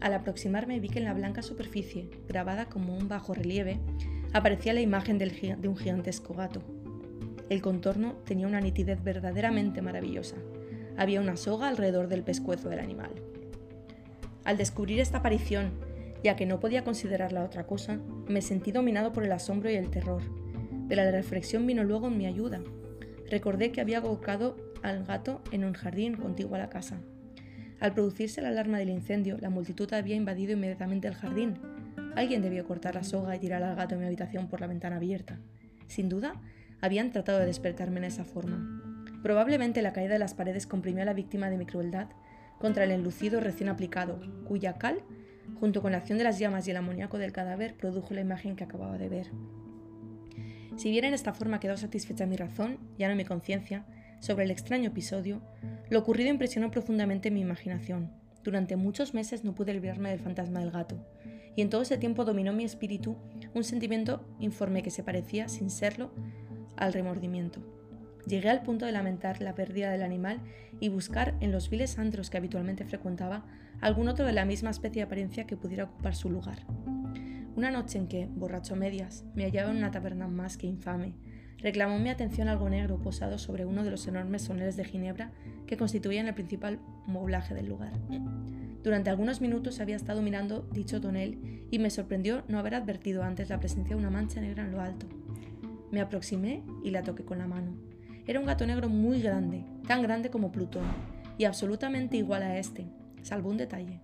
Al 0.00 0.12
aproximarme 0.12 0.80
vi 0.80 0.88
que 0.88 0.98
en 0.98 1.04
la 1.04 1.14
blanca 1.14 1.40
superficie, 1.40 2.10
grabada 2.26 2.66
como 2.66 2.98
un 2.98 3.06
bajo 3.06 3.32
relieve, 3.32 3.78
aparecía 4.32 4.72
la 4.72 4.80
imagen 4.80 5.18
de 5.18 5.68
un 5.68 5.76
gigantesco 5.76 6.34
gato. 6.34 6.62
El 7.48 7.62
contorno 7.62 8.14
tenía 8.24 8.46
una 8.46 8.60
nitidez 8.60 9.02
verdaderamente 9.02 9.80
maravillosa. 9.80 10.36
Había 10.96 11.20
una 11.20 11.36
soga 11.36 11.68
alrededor 11.68 12.08
del 12.08 12.22
pescuezo 12.22 12.68
del 12.68 12.80
animal. 12.80 13.10
Al 14.44 14.56
descubrir 14.56 15.00
esta 15.00 15.18
aparición, 15.18 15.72
ya 16.22 16.36
que 16.36 16.46
no 16.46 16.60
podía 16.60 16.84
considerarla 16.84 17.44
otra 17.44 17.66
cosa, 17.66 18.00
me 18.26 18.42
sentí 18.42 18.72
dominado 18.72 19.12
por 19.12 19.24
el 19.24 19.32
asombro 19.32 19.70
y 19.70 19.74
el 19.74 19.90
terror, 19.90 20.22
pero 20.88 21.04
la 21.04 21.10
reflexión 21.10 21.66
vino 21.66 21.84
luego 21.84 22.08
en 22.08 22.18
mi 22.18 22.26
ayuda. 22.26 22.60
Recordé 23.30 23.72
que 23.72 23.80
había 23.80 24.02
colocado 24.02 24.56
al 24.82 25.04
gato 25.04 25.42
en 25.52 25.64
un 25.64 25.74
jardín 25.74 26.16
contiguo 26.16 26.56
a 26.56 26.58
la 26.58 26.70
casa. 26.70 27.00
Al 27.80 27.94
producirse 27.94 28.42
la 28.42 28.48
alarma 28.48 28.78
del 28.78 28.88
incendio, 28.88 29.36
la 29.38 29.50
multitud 29.50 29.92
había 29.92 30.16
invadido 30.16 30.52
inmediatamente 30.52 31.06
el 31.08 31.14
jardín. 31.14 31.58
Alguien 32.18 32.42
debió 32.42 32.64
cortar 32.64 32.96
la 32.96 33.04
soga 33.04 33.36
y 33.36 33.38
tirar 33.38 33.62
al 33.62 33.76
gato 33.76 33.94
en 33.94 34.00
mi 34.00 34.06
habitación 34.06 34.48
por 34.48 34.60
la 34.60 34.66
ventana 34.66 34.96
abierta. 34.96 35.38
Sin 35.86 36.08
duda, 36.08 36.34
habían 36.80 37.12
tratado 37.12 37.38
de 37.38 37.46
despertarme 37.46 37.98
en 37.98 38.04
esa 38.06 38.24
forma. 38.24 38.82
Probablemente 39.22 39.82
la 39.82 39.92
caída 39.92 40.14
de 40.14 40.18
las 40.18 40.34
paredes 40.34 40.66
comprimió 40.66 41.02
a 41.02 41.06
la 41.06 41.12
víctima 41.12 41.48
de 41.48 41.56
mi 41.56 41.64
crueldad 41.64 42.08
contra 42.58 42.82
el 42.82 42.90
enlucido 42.90 43.38
recién 43.38 43.68
aplicado, 43.68 44.18
cuya 44.48 44.72
cal, 44.78 45.00
junto 45.60 45.80
con 45.80 45.92
la 45.92 45.98
acción 45.98 46.18
de 46.18 46.24
las 46.24 46.40
llamas 46.40 46.66
y 46.66 46.72
el 46.72 46.78
amoníaco 46.78 47.18
del 47.18 47.30
cadáver, 47.30 47.76
produjo 47.76 48.12
la 48.14 48.20
imagen 48.20 48.56
que 48.56 48.64
acababa 48.64 48.98
de 48.98 49.08
ver. 49.08 49.30
Si 50.74 50.90
bien 50.90 51.04
en 51.04 51.14
esta 51.14 51.32
forma 51.32 51.60
quedó 51.60 51.76
satisfecha 51.76 52.26
mi 52.26 52.34
razón, 52.34 52.78
ya 52.98 53.08
no 53.08 53.14
mi 53.14 53.26
conciencia, 53.26 53.86
sobre 54.18 54.44
el 54.44 54.50
extraño 54.50 54.88
episodio, 54.88 55.40
lo 55.88 56.00
ocurrido 56.00 56.30
impresionó 56.30 56.72
profundamente 56.72 57.30
mi 57.30 57.42
imaginación. 57.42 58.10
Durante 58.42 58.74
muchos 58.74 59.14
meses 59.14 59.44
no 59.44 59.54
pude 59.54 59.72
librarme 59.72 60.10
del 60.10 60.18
fantasma 60.18 60.58
del 60.58 60.72
gato, 60.72 60.98
y 61.58 61.60
en 61.60 61.70
todo 61.70 61.82
ese 61.82 61.98
tiempo 61.98 62.24
dominó 62.24 62.52
mi 62.52 62.62
espíritu 62.62 63.16
un 63.52 63.64
sentimiento 63.64 64.24
informe 64.38 64.84
que 64.84 64.92
se 64.92 65.02
parecía, 65.02 65.48
sin 65.48 65.70
serlo, 65.70 66.12
al 66.76 66.92
remordimiento. 66.92 67.60
Llegué 68.28 68.48
al 68.48 68.62
punto 68.62 68.86
de 68.86 68.92
lamentar 68.92 69.42
la 69.42 69.56
pérdida 69.56 69.90
del 69.90 70.04
animal 70.04 70.38
y 70.78 70.88
buscar 70.88 71.34
en 71.40 71.50
los 71.50 71.68
viles 71.68 71.98
antros 71.98 72.30
que 72.30 72.36
habitualmente 72.36 72.84
frecuentaba 72.84 73.44
algún 73.80 74.06
otro 74.06 74.24
de 74.24 74.34
la 74.34 74.44
misma 74.44 74.70
especie 74.70 75.00
de 75.00 75.06
apariencia 75.06 75.48
que 75.48 75.56
pudiera 75.56 75.82
ocupar 75.82 76.14
su 76.14 76.30
lugar. 76.30 76.64
Una 77.56 77.72
noche 77.72 77.98
en 77.98 78.06
que, 78.06 78.26
borracho 78.26 78.76
medias, 78.76 79.24
me 79.34 79.42
hallaba 79.42 79.72
en 79.72 79.78
una 79.78 79.90
taberna 79.90 80.28
más 80.28 80.58
que 80.58 80.68
infame, 80.68 81.14
reclamó 81.56 81.98
mi 81.98 82.10
atención 82.10 82.46
algo 82.46 82.70
negro 82.70 83.02
posado 83.02 83.36
sobre 83.36 83.64
uno 83.64 83.82
de 83.82 83.90
los 83.90 84.06
enormes 84.06 84.42
soneles 84.42 84.76
de 84.76 84.84
Ginebra 84.84 85.32
que 85.66 85.76
constituían 85.76 86.28
el 86.28 86.34
principal 86.34 86.78
moblaje 87.08 87.52
del 87.52 87.66
lugar. 87.66 87.94
Durante 88.88 89.10
algunos 89.10 89.42
minutos 89.42 89.80
había 89.80 89.96
estado 89.96 90.22
mirando 90.22 90.66
dicho 90.72 90.98
tonel 90.98 91.66
y 91.70 91.78
me 91.78 91.90
sorprendió 91.90 92.42
no 92.48 92.58
haber 92.58 92.74
advertido 92.74 93.22
antes 93.22 93.50
la 93.50 93.60
presencia 93.60 93.94
de 93.94 94.00
una 94.00 94.08
mancha 94.08 94.40
negra 94.40 94.64
en 94.64 94.72
lo 94.72 94.80
alto. 94.80 95.04
Me 95.90 96.00
aproximé 96.00 96.62
y 96.82 96.90
la 96.90 97.02
toqué 97.02 97.22
con 97.22 97.36
la 97.36 97.46
mano. 97.46 97.76
Era 98.26 98.40
un 98.40 98.46
gato 98.46 98.66
negro 98.66 98.88
muy 98.88 99.20
grande, 99.20 99.62
tan 99.86 100.00
grande 100.00 100.30
como 100.30 100.50
Plutón, 100.50 100.86
y 101.36 101.44
absolutamente 101.44 102.16
igual 102.16 102.42
a 102.42 102.56
este, 102.56 102.86
salvo 103.20 103.50
un 103.50 103.58
detalle. 103.58 104.00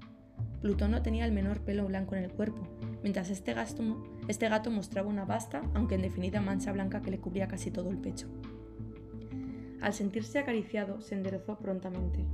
Plutón 0.60 0.90
no 0.90 1.00
tenía 1.00 1.24
el 1.24 1.32
menor 1.32 1.60
pelo 1.60 1.86
blanco 1.86 2.14
en 2.14 2.24
el 2.24 2.32
cuerpo, 2.32 2.68
mientras 3.02 3.30
este 3.30 3.54
gato, 3.54 4.04
este 4.28 4.50
gato 4.50 4.70
mostraba 4.70 5.08
una 5.08 5.24
vasta, 5.24 5.62
aunque 5.72 5.94
indefinida 5.94 6.42
mancha 6.42 6.72
blanca 6.72 7.00
que 7.00 7.10
le 7.10 7.20
cubría 7.20 7.48
casi 7.48 7.70
todo 7.70 7.88
el 7.88 7.96
pecho. 7.96 8.28
Al 9.80 9.94
sentirse 9.94 10.40
acariciado, 10.40 11.00
se 11.00 11.14
enderezó 11.14 11.56
prontamente. 11.56 12.26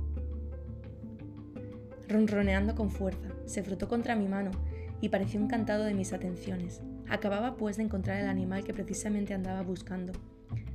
Ronroneando 2.11 2.75
con 2.75 2.89
fuerza, 2.89 3.29
se 3.45 3.63
frotó 3.63 3.87
contra 3.87 4.17
mi 4.17 4.27
mano 4.27 4.51
y 4.99 5.07
pareció 5.07 5.39
encantado 5.39 5.85
de 5.85 5.93
mis 5.93 6.11
atenciones. 6.11 6.81
Acababa 7.09 7.55
pues 7.55 7.77
de 7.77 7.83
encontrar 7.83 8.19
el 8.19 8.27
animal 8.27 8.65
que 8.65 8.73
precisamente 8.73 9.33
andaba 9.33 9.61
buscando. 9.61 10.11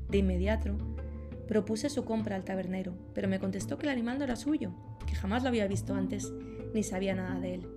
De 0.09 0.19
inmediato, 0.19 0.79
propuse 1.47 1.91
su 1.91 2.07
compra 2.07 2.37
al 2.37 2.45
tabernero, 2.45 2.95
pero 3.13 3.29
me 3.29 3.39
contestó 3.39 3.77
que 3.77 3.85
el 3.85 3.93
animal 3.93 4.19
no 4.19 4.25
era 4.25 4.37
suyo, 4.37 4.73
que 5.07 5.15
jamás 5.15 5.43
lo 5.43 5.51
había 5.51 5.67
visto 5.67 5.95
antes 5.95 6.33
ni 6.73 6.83
sabía 6.83 7.15
nada 7.15 7.39
de 7.39 7.55
él. 7.57 7.69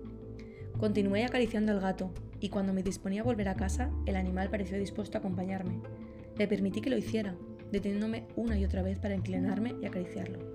Continué 0.78 1.26
acariciando 1.26 1.72
al 1.72 1.80
gato, 1.80 2.14
y 2.40 2.48
cuando 2.48 2.72
me 2.72 2.82
disponía 2.82 3.20
a 3.20 3.24
volver 3.24 3.48
a 3.50 3.56
casa, 3.56 3.90
el 4.06 4.16
animal 4.16 4.48
pareció 4.48 4.78
dispuesto 4.78 5.18
a 5.18 5.20
acompañarme. 5.20 5.82
Le 6.38 6.48
permití 6.48 6.80
que 6.80 6.88
lo 6.88 6.96
hiciera, 6.96 7.36
deteniéndome 7.70 8.26
una 8.36 8.58
y 8.58 8.64
otra 8.64 8.82
vez 8.82 8.98
para 8.98 9.14
inclinarme 9.14 9.74
y 9.82 9.84
acariciarlo. 9.84 10.49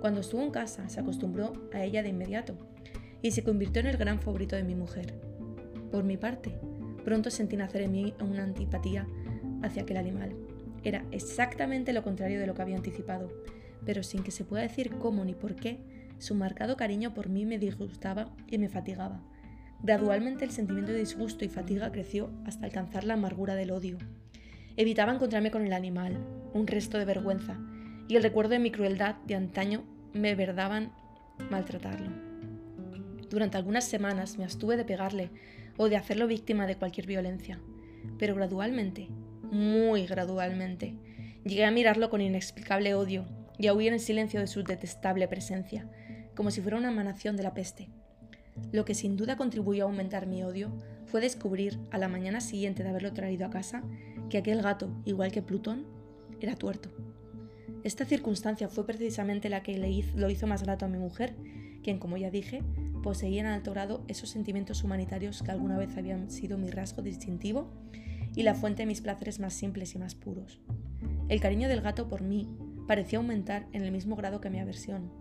Cuando 0.00 0.20
estuvo 0.20 0.42
en 0.42 0.50
casa, 0.50 0.88
se 0.88 1.00
acostumbró 1.00 1.52
a 1.72 1.82
ella 1.82 2.02
de 2.02 2.10
inmediato, 2.10 2.56
y 3.22 3.30
se 3.30 3.42
convirtió 3.42 3.80
en 3.80 3.88
el 3.88 3.96
gran 3.96 4.20
favorito 4.20 4.56
de 4.56 4.62
mi 4.62 4.74
mujer. 4.74 5.14
Por 5.90 6.04
mi 6.04 6.16
parte, 6.16 6.58
pronto 7.04 7.30
sentí 7.30 7.56
nacer 7.56 7.82
en 7.82 7.92
mí 7.92 8.14
una 8.20 8.44
antipatía 8.44 9.06
hacia 9.62 9.82
aquel 9.82 9.96
animal. 9.96 10.36
Era 10.84 11.04
exactamente 11.10 11.92
lo 11.92 12.02
contrario 12.02 12.38
de 12.38 12.46
lo 12.46 12.54
que 12.54 12.62
había 12.62 12.76
anticipado, 12.76 13.28
pero 13.84 14.02
sin 14.02 14.22
que 14.22 14.30
se 14.30 14.44
pueda 14.44 14.62
decir 14.62 14.90
cómo 14.98 15.24
ni 15.24 15.34
por 15.34 15.56
qué, 15.56 15.80
su 16.18 16.34
marcado 16.34 16.76
cariño 16.76 17.14
por 17.14 17.28
mí 17.28 17.46
me 17.46 17.58
disgustaba 17.58 18.34
y 18.46 18.58
me 18.58 18.68
fatigaba 18.68 19.22
Gradualmente 19.82 20.44
el 20.44 20.50
sentimiento 20.50 20.92
de 20.92 20.98
disgusto 20.98 21.44
y 21.44 21.48
fatiga 21.48 21.92
creció 21.92 22.30
hasta 22.46 22.64
alcanzar 22.64 23.04
la 23.04 23.14
amargura 23.14 23.54
del 23.54 23.70
odio. 23.70 23.98
Evitaba 24.76 25.12
encontrarme 25.12 25.50
con 25.50 25.66
el 25.66 25.72
animal, 25.72 26.18
un 26.54 26.66
resto 26.66 26.98
de 26.98 27.04
vergüenza, 27.04 27.58
y 28.08 28.16
el 28.16 28.22
recuerdo 28.22 28.50
de 28.50 28.58
mi 28.58 28.70
crueldad 28.70 29.16
de 29.26 29.34
antaño 29.34 29.84
me 30.12 30.34
verdaban 30.34 30.92
maltratarlo. 31.50 32.10
Durante 33.28 33.56
algunas 33.56 33.84
semanas 33.84 34.38
me 34.38 34.44
abstuve 34.44 34.76
de 34.76 34.84
pegarle 34.84 35.30
o 35.76 35.88
de 35.88 35.96
hacerlo 35.96 36.26
víctima 36.26 36.66
de 36.66 36.76
cualquier 36.76 37.06
violencia, 37.06 37.60
pero 38.18 38.34
gradualmente, 38.34 39.08
muy 39.50 40.06
gradualmente, 40.06 40.94
llegué 41.44 41.64
a 41.64 41.70
mirarlo 41.70 42.08
con 42.10 42.20
inexplicable 42.20 42.94
odio 42.94 43.26
y 43.58 43.66
a 43.66 43.74
huir 43.74 43.92
en 43.92 44.00
silencio 44.00 44.40
de 44.40 44.46
su 44.46 44.62
detestable 44.62 45.28
presencia, 45.28 45.88
como 46.34 46.50
si 46.50 46.60
fuera 46.60 46.78
una 46.78 46.90
emanación 46.90 47.36
de 47.36 47.42
la 47.42 47.54
peste. 47.54 47.88
Lo 48.72 48.84
que 48.84 48.94
sin 48.94 49.16
duda 49.16 49.36
contribuyó 49.36 49.84
a 49.84 49.88
aumentar 49.88 50.26
mi 50.26 50.42
odio 50.42 50.72
fue 51.06 51.20
descubrir, 51.20 51.78
a 51.90 51.98
la 51.98 52.08
mañana 52.08 52.40
siguiente 52.40 52.82
de 52.82 52.88
haberlo 52.88 53.12
traído 53.12 53.46
a 53.46 53.50
casa, 53.50 53.82
que 54.30 54.38
aquel 54.38 54.62
gato, 54.62 54.90
igual 55.04 55.30
que 55.30 55.42
Plutón, 55.42 55.86
era 56.40 56.56
tuerto. 56.56 56.90
Esta 57.86 58.04
circunstancia 58.04 58.68
fue 58.68 58.84
precisamente 58.84 59.48
la 59.48 59.62
que 59.62 59.78
le 59.78 60.02
lo 60.16 60.28
hizo 60.28 60.48
más 60.48 60.64
grato 60.64 60.86
a 60.86 60.88
mi 60.88 60.98
mujer, 60.98 61.36
quien, 61.84 62.00
como 62.00 62.16
ya 62.16 62.32
dije, 62.32 62.64
poseía 63.04 63.42
en 63.42 63.46
alto 63.46 63.70
grado 63.70 64.02
esos 64.08 64.28
sentimientos 64.28 64.82
humanitarios 64.82 65.40
que 65.40 65.52
alguna 65.52 65.78
vez 65.78 65.96
habían 65.96 66.28
sido 66.28 66.58
mi 66.58 66.68
rasgo 66.68 67.02
distintivo 67.02 67.70
y 68.34 68.42
la 68.42 68.56
fuente 68.56 68.82
de 68.82 68.86
mis 68.86 69.02
placeres 69.02 69.38
más 69.38 69.54
simples 69.54 69.94
y 69.94 69.98
más 70.00 70.16
puros. 70.16 70.58
El 71.28 71.40
cariño 71.40 71.68
del 71.68 71.80
gato 71.80 72.08
por 72.08 72.22
mí 72.22 72.48
parecía 72.88 73.20
aumentar 73.20 73.68
en 73.72 73.84
el 73.84 73.92
mismo 73.92 74.16
grado 74.16 74.40
que 74.40 74.50
mi 74.50 74.58
aversión, 74.58 75.12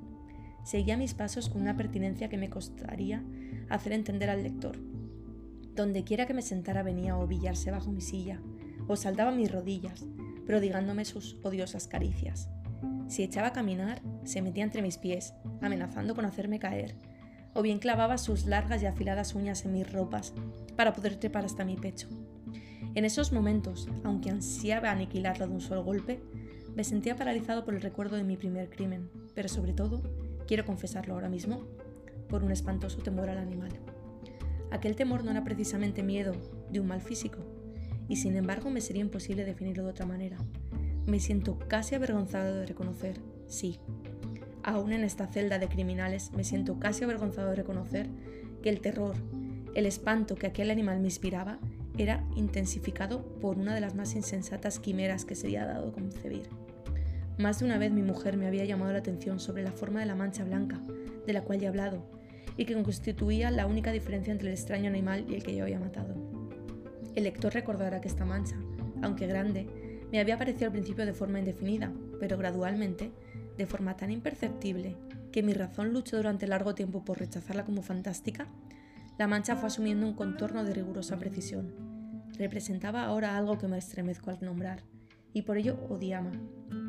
Seguía 0.64 0.98
mis 0.98 1.14
pasos 1.14 1.50
con 1.50 1.62
una 1.62 1.78
pertinencia 1.78 2.30
que 2.30 2.40
me 2.40 2.50
costaría 2.50 3.22
hacer 3.70 3.94
entender 3.94 4.32
al 4.32 4.42
lector. 4.42 4.80
Donde 5.76 6.04
quiera 6.04 6.26
que 6.26 6.34
me 6.34 6.42
sentara 6.42 6.82
venía 6.82 7.14
a 7.14 7.20
ovillarse 7.20 7.70
bajo 7.70 7.92
mi 7.92 8.02
silla, 8.02 8.42
o 8.88 8.96
saltaba 8.96 9.30
mis 9.30 9.52
rodillas, 9.52 10.04
prodigándome 10.48 11.06
sus 11.06 11.38
odiosas 11.44 11.88
caricias. 11.88 12.50
Si 13.08 13.24
echaba 13.24 13.50
a 13.50 13.54
caminar, 13.54 14.02
se 14.24 14.42
metía 14.42 14.64
entre 14.64 14.82
mis 14.82 14.98
pies, 14.98 15.34
amenazando 15.62 16.16
con 16.16 16.26
hacerme 16.26 16.60
caer, 16.60 16.96
o 17.54 17.62
bien 17.62 17.80
clavaba 17.80 18.18
sus 18.18 18.46
largas 18.46 18.84
y 18.84 18.86
afiladas 18.86 19.36
uñas 19.36 19.66
en 19.66 19.74
mis 19.74 19.92
ropas 19.92 20.34
para 20.76 20.94
poder 20.94 21.16
trepar 21.16 21.46
hasta 21.46 21.66
mi 21.66 21.78
pecho. 21.78 22.10
En 22.96 23.06
esos 23.06 23.32
momentos, 23.32 23.90
aunque 24.04 24.30
ansiaba 24.30 24.92
aniquilarlo 24.92 25.48
de 25.48 25.54
un 25.54 25.62
solo 25.62 25.84
golpe, 25.84 26.22
me 26.76 26.84
sentía 26.84 27.16
paralizado 27.16 27.64
por 27.64 27.74
el 27.74 27.82
recuerdo 27.82 28.18
de 28.18 28.24
mi 28.24 28.38
primer 28.38 28.70
crimen, 28.70 29.10
pero 29.34 29.48
sobre 29.48 29.74
todo 29.74 30.02
quiero 30.48 30.66
confesarlo 30.66 31.14
ahora 31.14 31.30
mismo, 31.30 31.62
por 32.28 32.44
un 32.44 32.52
espantoso 32.52 32.98
temor 33.00 33.30
al 33.30 33.38
animal. 33.38 33.72
Aquel 34.72 34.96
temor 34.96 35.24
no 35.24 35.32
era 35.32 35.44
precisamente 35.44 36.04
miedo 36.04 36.34
de 36.72 36.80
un 36.80 36.88
mal 36.88 37.02
físico, 37.02 37.40
y 38.10 38.18
sin 38.18 38.36
embargo 38.36 38.70
me 38.70 38.82
sería 38.82 39.02
imposible 39.02 39.46
definirlo 39.46 39.84
de 39.84 39.92
otra 39.92 40.06
manera. 40.06 40.38
Me 41.06 41.20
siento 41.20 41.60
casi 41.68 41.96
avergonzado 41.96 42.56
de 42.56 42.66
reconocer, 42.66 43.22
sí, 43.48 43.80
aún 44.64 44.92
en 44.92 45.04
esta 45.04 45.28
celda 45.28 45.60
de 45.60 45.68
criminales 45.68 46.32
me 46.34 46.44
siento 46.44 46.80
casi 46.80 47.04
avergonzado 47.04 47.52
de 47.52 47.56
reconocer 47.56 48.10
que 48.64 48.70
el 48.70 48.82
terror, 48.82 49.16
el 49.76 49.86
espanto 49.86 50.36
que 50.36 50.48
aquel 50.48 50.72
animal 50.72 51.00
me 51.00 51.08
inspiraba, 51.08 51.60
era 51.98 52.26
intensificado 52.36 53.24
por 53.40 53.58
una 53.58 53.76
de 53.76 53.82
las 53.82 53.94
más 53.94 54.16
insensatas 54.16 54.80
quimeras 54.80 55.26
que 55.26 55.36
se 55.36 55.48
había 55.48 55.66
dado 55.66 55.94
concebir. 55.94 56.50
Más 57.38 57.60
de 57.60 57.66
una 57.66 57.78
vez 57.78 57.92
mi 57.92 58.02
mujer 58.02 58.38
me 58.38 58.48
había 58.48 58.66
llamado 58.66 58.92
la 58.92 59.00
atención 59.00 59.40
sobre 59.40 59.64
la 59.64 59.72
forma 59.72 60.00
de 60.00 60.08
la 60.08 60.16
mancha 60.16 60.44
blanca, 60.44 60.82
de 61.28 61.34
la 61.34 61.44
cual 61.44 61.60
ya 61.60 61.68
he 61.68 61.70
hablado, 61.70 62.04
y 62.58 62.66
que 62.66 62.82
constituía 62.82 63.52
la 63.52 63.68
única 63.68 63.92
diferencia 63.92 64.32
entre 64.32 64.48
el 64.48 64.56
extraño 64.56 64.90
animal 64.90 65.26
y 65.30 65.36
el 65.36 65.44
que 65.44 65.56
yo 65.56 65.64
había 65.64 65.80
matado. 65.80 66.16
El 67.14 67.26
lector 67.26 67.54
recordará 67.54 68.02
que 68.02 68.08
esta 68.08 68.26
mancha, 68.26 68.58
aunque 69.02 69.28
grande, 69.28 69.68
me 70.16 70.22
había 70.22 70.36
aparecido 70.36 70.68
al 70.68 70.72
principio 70.72 71.06
de 71.06 71.12
forma 71.12 71.40
indefinida, 71.40 71.92
pero 72.22 72.38
gradualmente, 72.38 73.12
de 73.58 73.66
forma 73.66 73.98
tan 73.98 74.12
imperceptible 74.12 74.96
que 75.34 75.44
mi 75.44 75.52
razón 75.52 75.92
luchó 75.92 76.16
durante 76.16 76.48
largo 76.48 76.74
tiempo 76.74 77.04
por 77.04 77.20
rechazarla 77.20 77.66
como 77.66 77.82
fantástica, 77.82 78.48
la 79.18 79.28
mancha 79.28 79.58
fue 79.58 79.68
asumiendo 79.68 80.08
un 80.08 80.14
contorno 80.14 80.64
de 80.64 80.74
rigurosa 80.74 81.18
precisión. 81.18 81.74
Representaba 82.38 83.04
ahora 83.04 83.36
algo 83.36 83.58
que 83.58 83.68
me 83.68 83.78
estremezco 83.78 84.30
al 84.30 84.38
nombrar, 84.40 84.84
y 85.34 85.42
por 85.42 85.58
ello 85.58 85.78
odiaba, 85.90 86.32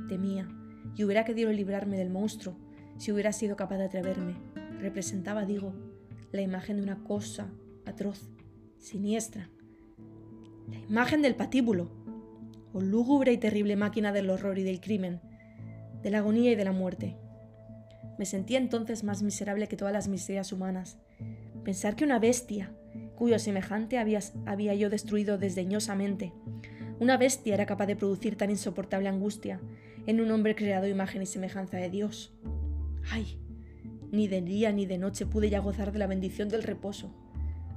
temía, 0.08 0.48
y 0.94 1.02
hubiera 1.02 1.24
querido 1.24 1.50
librarme 1.50 1.98
del 1.98 2.10
monstruo 2.10 2.56
si 2.96 3.10
hubiera 3.10 3.32
sido 3.32 3.56
capaz 3.56 3.78
de 3.78 3.86
atreverme. 3.86 4.36
Representaba, 4.78 5.44
digo, 5.44 5.72
la 6.30 6.42
imagen 6.42 6.76
de 6.76 6.84
una 6.84 7.02
cosa 7.02 7.48
atroz, 7.86 8.30
siniestra. 8.78 9.48
La 10.70 10.78
imagen 10.78 11.22
del 11.22 11.34
patíbulo, 11.34 12.05
o 12.76 12.80
lúgubre 12.82 13.32
y 13.32 13.38
terrible 13.38 13.74
máquina 13.74 14.12
del 14.12 14.28
horror 14.28 14.58
y 14.58 14.62
del 14.62 14.82
crimen, 14.82 15.22
de 16.02 16.10
la 16.10 16.18
agonía 16.18 16.52
y 16.52 16.56
de 16.56 16.64
la 16.66 16.72
muerte. 16.72 17.16
Me 18.18 18.26
sentía 18.26 18.58
entonces 18.58 19.02
más 19.02 19.22
miserable 19.22 19.66
que 19.66 19.78
todas 19.78 19.94
las 19.94 20.08
miserias 20.08 20.52
humanas. 20.52 20.98
Pensar 21.64 21.96
que 21.96 22.04
una 22.04 22.18
bestia, 22.18 22.74
cuyo 23.16 23.38
semejante 23.38 23.96
había, 23.96 24.20
había 24.44 24.74
yo 24.74 24.90
destruido 24.90 25.38
desdeñosamente, 25.38 26.34
una 27.00 27.16
bestia 27.16 27.54
era 27.54 27.64
capaz 27.64 27.86
de 27.86 27.96
producir 27.96 28.36
tan 28.36 28.50
insoportable 28.50 29.08
angustia 29.08 29.58
en 30.06 30.20
un 30.20 30.30
hombre 30.30 30.54
creado 30.54 30.86
imagen 30.86 31.22
y 31.22 31.26
semejanza 31.26 31.78
de 31.78 31.88
Dios. 31.88 32.34
¡Ay! 33.10 33.40
Ni 34.12 34.28
de 34.28 34.42
día 34.42 34.70
ni 34.70 34.84
de 34.84 34.98
noche 34.98 35.24
pude 35.24 35.48
ya 35.48 35.60
gozar 35.60 35.92
de 35.92 35.98
la 35.98 36.06
bendición 36.06 36.50
del 36.50 36.62
reposo. 36.62 37.10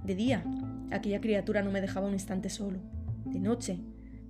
De 0.03 0.15
día, 0.15 0.43
aquella 0.91 1.21
criatura 1.21 1.61
no 1.61 1.71
me 1.71 1.79
dejaba 1.79 2.07
un 2.07 2.13
instante 2.13 2.49
solo. 2.49 2.79
De 3.23 3.39
noche, 3.39 3.79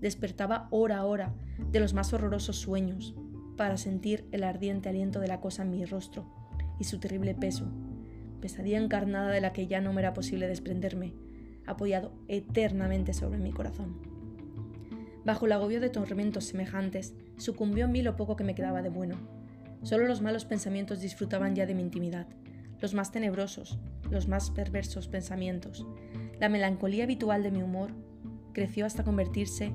despertaba 0.01 0.68
hora 0.72 1.00
a 1.00 1.06
hora 1.06 1.34
de 1.72 1.79
los 1.79 1.94
más 1.94 2.13
horrorosos 2.13 2.58
sueños 2.58 3.13
para 3.58 3.77
sentir 3.77 4.25
el 4.32 4.44
ardiente 4.44 4.89
aliento 4.89 5.20
de 5.20 5.27
la 5.27 5.41
cosa 5.41 5.63
en 5.63 5.72
mi 5.72 5.86
rostro 5.86 6.25
y 6.79 6.86
su 6.86 7.00
terrible 7.00 7.36
peso, 7.36 7.65
pesadilla 8.39 8.79
encarnada 8.79 9.29
de 9.29 9.41
la 9.41 9.51
que 9.51 9.68
ya 9.68 9.82
no 9.82 9.91
me 9.94 10.01
era 10.01 10.13
posible 10.13 10.48
desprenderme, 10.48 11.13
apoyado 11.65 12.13
eternamente 12.27 13.13
sobre 13.13 13.39
mi 13.39 13.51
corazón. 13.51 13.98
Bajo 15.25 15.46
el 15.46 15.51
agobio 15.51 15.82
de 15.82 15.89
tormentos 15.89 16.46
semejantes, 16.46 17.13
sucumbió 17.38 17.86
en 17.86 17.91
mí 17.91 18.01
lo 18.01 18.15
poco 18.15 18.36
que 18.36 18.44
me 18.44 18.56
quedaba 18.56 18.82
de 18.82 18.89
bueno. 18.89 19.18
Solo 19.84 20.08
los 20.08 20.22
malos 20.22 20.46
pensamientos 20.46 21.01
disfrutaban 21.01 21.56
ya 21.56 21.65
de 21.65 21.75
mi 21.75 21.82
intimidad, 21.82 22.27
los 22.82 22.94
más 22.94 23.12
tenebrosos, 23.12 23.77
los 24.10 24.27
más 24.27 24.51
perversos 24.51 25.08
pensamientos. 25.08 25.86
La 26.39 26.50
melancolía 26.50 27.03
habitual 27.03 27.44
de 27.44 27.51
mi 27.51 27.62
humor 27.62 27.91
creció 28.53 28.86
hasta 28.86 29.03
convertirse 29.03 29.72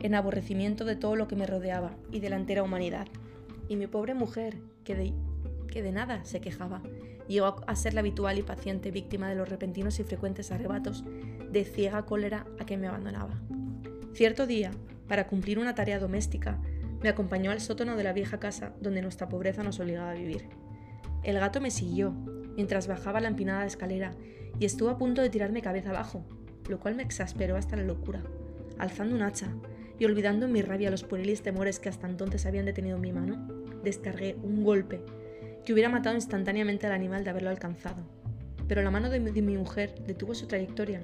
en 0.00 0.14
aborrecimiento 0.14 0.84
de 0.84 0.96
todo 0.96 1.16
lo 1.16 1.28
que 1.28 1.36
me 1.36 1.46
rodeaba 1.46 1.92
y 2.10 2.20
de 2.20 2.30
la 2.30 2.36
entera 2.36 2.62
humanidad. 2.62 3.06
Y 3.68 3.76
mi 3.76 3.86
pobre 3.86 4.14
mujer, 4.14 4.58
que 4.84 4.94
de, 4.94 5.12
que 5.68 5.82
de 5.82 5.92
nada 5.92 6.24
se 6.24 6.40
quejaba, 6.40 6.82
llegó 7.28 7.56
a 7.66 7.76
ser 7.76 7.94
la 7.94 8.00
habitual 8.00 8.38
y 8.38 8.42
paciente 8.42 8.90
víctima 8.90 9.28
de 9.28 9.36
los 9.36 9.48
repentinos 9.48 9.98
y 10.00 10.04
frecuentes 10.04 10.50
arrebatos 10.50 11.04
de 11.50 11.64
ciega 11.64 12.04
cólera 12.04 12.46
a 12.58 12.66
que 12.66 12.76
me 12.76 12.88
abandonaba. 12.88 13.40
Cierto 14.12 14.46
día, 14.46 14.72
para 15.08 15.26
cumplir 15.26 15.58
una 15.58 15.74
tarea 15.74 15.98
doméstica, 15.98 16.58
me 17.02 17.08
acompañó 17.08 17.50
al 17.50 17.60
sótano 17.60 17.96
de 17.96 18.04
la 18.04 18.12
vieja 18.12 18.38
casa 18.38 18.72
donde 18.80 19.02
nuestra 19.02 19.28
pobreza 19.28 19.62
nos 19.62 19.80
obligaba 19.80 20.10
a 20.10 20.14
vivir. 20.14 20.48
El 21.22 21.38
gato 21.38 21.60
me 21.60 21.70
siguió 21.70 22.12
mientras 22.56 22.86
bajaba 22.86 23.20
la 23.20 23.28
empinada 23.28 23.66
escalera 23.66 24.12
y 24.58 24.64
estuvo 24.64 24.90
a 24.90 24.98
punto 24.98 25.22
de 25.22 25.30
tirarme 25.30 25.62
cabeza 25.62 25.90
abajo, 25.90 26.24
lo 26.68 26.78
cual 26.80 26.94
me 26.94 27.02
exasperó 27.02 27.56
hasta 27.56 27.76
la 27.76 27.82
locura. 27.82 28.22
Alzando 28.78 29.14
un 29.14 29.22
hacha 29.22 29.48
y 29.98 30.04
olvidando 30.04 30.46
en 30.46 30.52
mi 30.52 30.62
rabia 30.62 30.90
los 30.90 31.04
pueriles 31.04 31.42
temores 31.42 31.78
que 31.78 31.88
hasta 31.88 32.08
entonces 32.08 32.46
habían 32.46 32.64
detenido 32.64 32.98
mi 32.98 33.12
mano, 33.12 33.48
descargué 33.84 34.36
un 34.42 34.64
golpe 34.64 35.00
que 35.64 35.72
hubiera 35.72 35.88
matado 35.88 36.16
instantáneamente 36.16 36.86
al 36.86 36.92
animal 36.92 37.24
de 37.24 37.30
haberlo 37.30 37.50
alcanzado. 37.50 38.02
Pero 38.68 38.82
la 38.82 38.90
mano 38.90 39.10
de 39.10 39.20
mi, 39.20 39.56
mujer 39.56 39.94
detuvo 40.06 40.34
su 40.34 40.46
trayectoria. 40.46 41.02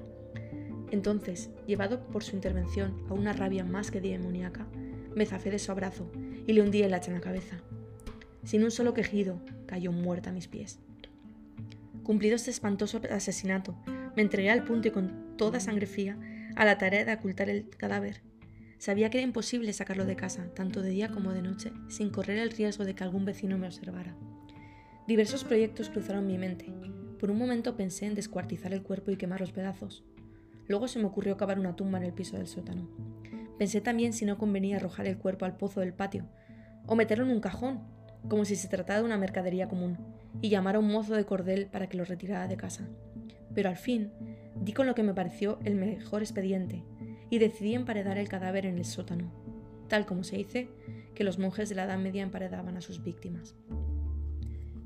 Entonces, 0.90 1.50
llevado 1.66 2.00
por 2.08 2.24
su 2.24 2.34
intervención 2.34 3.04
a 3.08 3.14
una 3.14 3.32
rabia 3.32 3.64
más 3.64 3.90
que 3.90 4.00
demoníaca, 4.00 4.66
me 5.14 5.26
zafé 5.26 5.50
de 5.50 5.58
su 5.58 5.70
abrazo 5.70 6.10
y 6.46 6.52
le 6.52 6.62
hundí 6.62 6.82
el 6.82 6.94
hacha 6.94 7.10
en 7.10 7.16
la 7.18 7.20
cabeza. 7.22 7.58
Sin 8.44 8.64
un 8.64 8.70
solo 8.70 8.94
quejido, 8.94 9.38
cayó 9.66 9.92
muerta 9.92 10.30
a 10.30 10.32
mis 10.32 10.48
pies. 10.48 10.78
Cumplido 12.02 12.36
este 12.36 12.50
espantoso 12.50 13.02
asesinato, 13.10 13.76
me 14.16 14.22
entregué 14.22 14.50
al 14.50 14.64
punto 14.64 14.88
y 14.88 14.90
con 14.92 15.27
toda 15.38 15.60
sangre 15.60 15.86
fría 15.86 16.18
a 16.54 16.66
la 16.66 16.76
tarea 16.76 17.06
de 17.06 17.14
ocultar 17.14 17.48
el 17.48 17.70
cadáver. 17.70 18.20
Sabía 18.76 19.08
que 19.08 19.16
era 19.16 19.26
imposible 19.26 19.72
sacarlo 19.72 20.04
de 20.04 20.16
casa, 20.16 20.52
tanto 20.54 20.82
de 20.82 20.90
día 20.90 21.08
como 21.08 21.32
de 21.32 21.40
noche, 21.40 21.72
sin 21.88 22.10
correr 22.10 22.38
el 22.38 22.50
riesgo 22.50 22.84
de 22.84 22.94
que 22.94 23.04
algún 23.04 23.24
vecino 23.24 23.56
me 23.56 23.66
observara. 23.66 24.14
Diversos 25.06 25.44
proyectos 25.44 25.88
cruzaron 25.88 26.26
mi 26.26 26.36
mente. 26.36 26.66
Por 27.18 27.30
un 27.30 27.38
momento 27.38 27.76
pensé 27.76 28.04
en 28.04 28.14
descuartizar 28.14 28.74
el 28.74 28.82
cuerpo 28.82 29.10
y 29.10 29.16
quemar 29.16 29.40
los 29.40 29.52
pedazos. 29.52 30.04
Luego 30.66 30.86
se 30.86 30.98
me 30.98 31.06
ocurrió 31.06 31.38
cavar 31.38 31.58
una 31.58 31.74
tumba 31.74 31.98
en 31.98 32.04
el 32.04 32.12
piso 32.12 32.36
del 32.36 32.46
sótano. 32.46 32.88
Pensé 33.58 33.80
también 33.80 34.12
si 34.12 34.26
no 34.26 34.36
convenía 34.36 34.76
arrojar 34.76 35.06
el 35.06 35.16
cuerpo 35.16 35.46
al 35.46 35.56
pozo 35.56 35.80
del 35.80 35.94
patio, 35.94 36.28
o 36.86 36.94
meterlo 36.94 37.24
en 37.24 37.32
un 37.32 37.40
cajón, 37.40 37.80
como 38.28 38.44
si 38.44 38.54
se 38.54 38.68
tratara 38.68 39.00
de 39.00 39.06
una 39.06 39.18
mercadería 39.18 39.68
común, 39.68 39.96
y 40.42 40.50
llamar 40.50 40.76
a 40.76 40.78
un 40.78 40.88
mozo 40.88 41.14
de 41.14 41.24
cordel 41.24 41.66
para 41.66 41.88
que 41.88 41.96
lo 41.96 42.04
retirara 42.04 42.46
de 42.46 42.56
casa. 42.56 42.88
Pero 43.54 43.70
al 43.70 43.76
fin 43.76 44.12
di 44.62 44.72
con 44.72 44.86
lo 44.86 44.94
que 44.94 45.02
me 45.02 45.14
pareció 45.14 45.58
el 45.64 45.74
mejor 45.74 46.22
expediente, 46.22 46.82
y 47.30 47.38
decidí 47.38 47.74
emparedar 47.74 48.18
el 48.18 48.28
cadáver 48.28 48.66
en 48.66 48.78
el 48.78 48.84
sótano, 48.84 49.30
tal 49.88 50.06
como 50.06 50.24
se 50.24 50.36
dice 50.36 50.68
que 51.14 51.24
los 51.24 51.38
monjes 51.38 51.68
de 51.68 51.74
la 51.74 51.84
Edad 51.84 51.98
Media 51.98 52.22
emparedaban 52.22 52.76
a 52.76 52.80
sus 52.80 53.02
víctimas. 53.02 53.54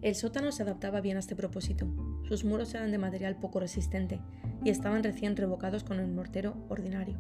El 0.01 0.17
sótano 0.17 0.51
se 0.51 0.65
adaptaba 0.65 1.01
bien 1.01 1.17
a 1.17 1.21
este 1.21 1.37
propósito. 1.37 1.87
Sus 2.25 2.45
muros 2.45 2.75
eran 2.75 2.91
de 2.91 2.99
material 2.99 3.37
poco 3.37 3.61
resistente 3.61 4.21
y 4.65 4.71
estaban 4.71 5.05
recién 5.05 5.37
revocados 5.37 5.85
con 5.85 6.01
el 6.01 6.09
mortero 6.09 6.57
ordinario, 6.69 7.19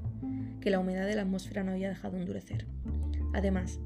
que 0.60 0.70
la 0.70 0.80
humedad 0.80 1.06
de 1.06 1.14
la 1.14 1.22
atmósfera 1.22 1.62
no 1.62 1.72
había 1.72 1.88
dejado 1.88 2.16
endurecer. 2.16 2.66
Además, 3.34 3.78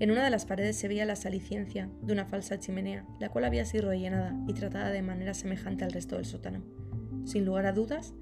en 0.00 0.10
una 0.10 0.24
de 0.24 0.30
las 0.30 0.46
paredes 0.46 0.76
se 0.76 0.88
veía 0.88 1.04
la 1.04 1.16
saliciencia 1.16 1.90
de 2.02 2.12
una 2.12 2.24
falsa 2.24 2.58
chimenea, 2.58 3.04
la 3.20 3.28
cual 3.28 3.44
había 3.44 3.64
sido 3.64 3.88
rellenada 3.88 4.34
y 4.46 4.54
tratada 4.54 4.90
de 4.90 5.02
manera 5.02 5.34
semejante 5.34 5.84
al 5.84 5.92
resto 5.92 6.16
del 6.16 6.24
sótano. 6.24 6.62
Sin 7.28 7.44
lugar 7.44 7.66
a 7.66 7.72
dudas, 7.72 8.14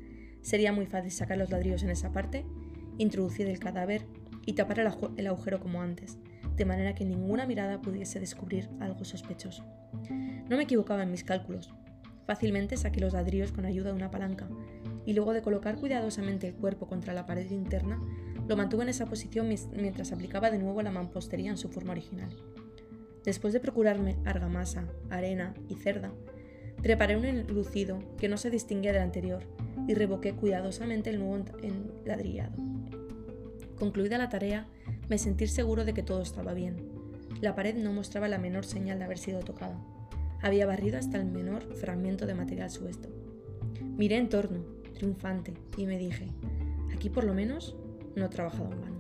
sería 0.43 0.73
muy 0.73 0.87
fácil 0.87 1.13
sacar 1.13 1.39
los 1.39 1.49
ladrillos 1.49 1.85
en 1.85 1.91
esa 1.91 2.11
parte, 2.11 2.45
introducir 2.99 3.47
el 3.47 3.61
cadáver 3.61 4.05
y 4.45 4.55
tapar 4.55 4.81
el, 4.81 5.27
agujero 5.29 5.61
como 5.61 5.81
antes, 5.81 6.19
de 6.57 6.65
manera 6.65 6.97
que 6.97 7.05
ninguna 7.05 7.47
mirada 7.47 7.81
pudiese 7.81 8.19
descubrir 8.19 8.69
algo 8.81 9.05
sospechoso. 9.05 9.65
No 10.49 10.57
me 10.57 10.65
equivocaba 10.65 11.05
en 11.05 11.13
mis 11.13 11.23
cálculos. 11.23 11.73
Fácilmente 12.27 12.77
saqué 12.77 12.99
los 12.99 13.13
ladrillos 13.13 13.53
con 13.53 13.65
ayuda 13.65 13.91
de 13.91 13.97
una 13.97 14.11
palanca 14.11 14.49
y 15.05 15.13
luego 15.13 15.33
de 15.33 15.43
colocar 15.43 15.77
cuidadosamente 15.77 16.49
el 16.49 16.55
cuerpo 16.55 16.89
contra 16.89 17.15
la 17.15 17.27
pared 17.27 17.49
interna, 17.53 18.01
lo 18.49 18.57
mantuve 18.57 18.83
en 18.83 18.89
esa 18.89 19.07
posición 19.07 19.47
mientras 19.47 20.11
aplicaba 20.11 20.51
de 20.51 20.59
nuevo 20.59 20.83
la 20.83 20.91
mampostería 20.91 21.51
en 21.51 21.59
su 21.59 21.69
forma 21.69 21.93
original. 21.93 22.31
Después 23.25 23.53
de 23.53 23.61
procurarme 23.61 24.17
argamasa, 24.25 24.89
arena 25.11 25.55
y 25.69 25.77
cerda, 25.77 26.13
preparé 26.83 27.17
un 27.17 27.25
enlucido 27.25 27.99
que 28.19 28.29
no 28.29 28.37
se 28.37 28.51
distinguía 28.51 28.93
del 28.93 29.03
anterior 29.03 29.43
y 29.89 29.95
revoqué 29.95 30.35
cuidadosamente 30.35 31.11
el 31.11 31.19
nuevo 31.19 31.45
enladrillado. 31.63 32.57
Concluida 33.79 34.19
la 34.19 34.29
tarea, 34.29 34.67
me 35.09 35.19
sentí 35.19 35.47
seguro 35.47 35.85
de 35.85 35.95
que 35.95 36.03
todo 36.03 36.23
estaba 36.23 36.55
bien. 36.55 36.77
La 37.41 37.55
pared 37.55 37.77
no 37.77 37.93
mostraba 37.93 38.29
la 38.29 38.39
menor 38.39 38.65
señal 38.65 38.99
de 38.99 39.05
haber 39.05 39.19
sido 39.19 39.41
tocada. 39.41 39.79
Había 40.41 40.67
barrido 40.67 40.99
hasta 40.99 41.19
el 41.19 41.27
menor 41.27 41.75
fragmento 41.75 42.27
de 42.27 42.35
material 42.35 42.71
suesto. 42.71 43.09
Miré 43.97 44.17
en 44.17 44.29
torno, 44.29 44.65
triunfante, 44.95 45.55
y 45.77 45.87
me 45.87 45.99
dije, 45.99 46.29
aquí 46.95 47.11
por 47.11 47.25
lo 47.25 47.35
menos 47.35 47.77
no 48.15 48.27
he 48.27 48.29
trabajado 48.29 48.73
en 48.73 48.81
vano. 48.81 48.97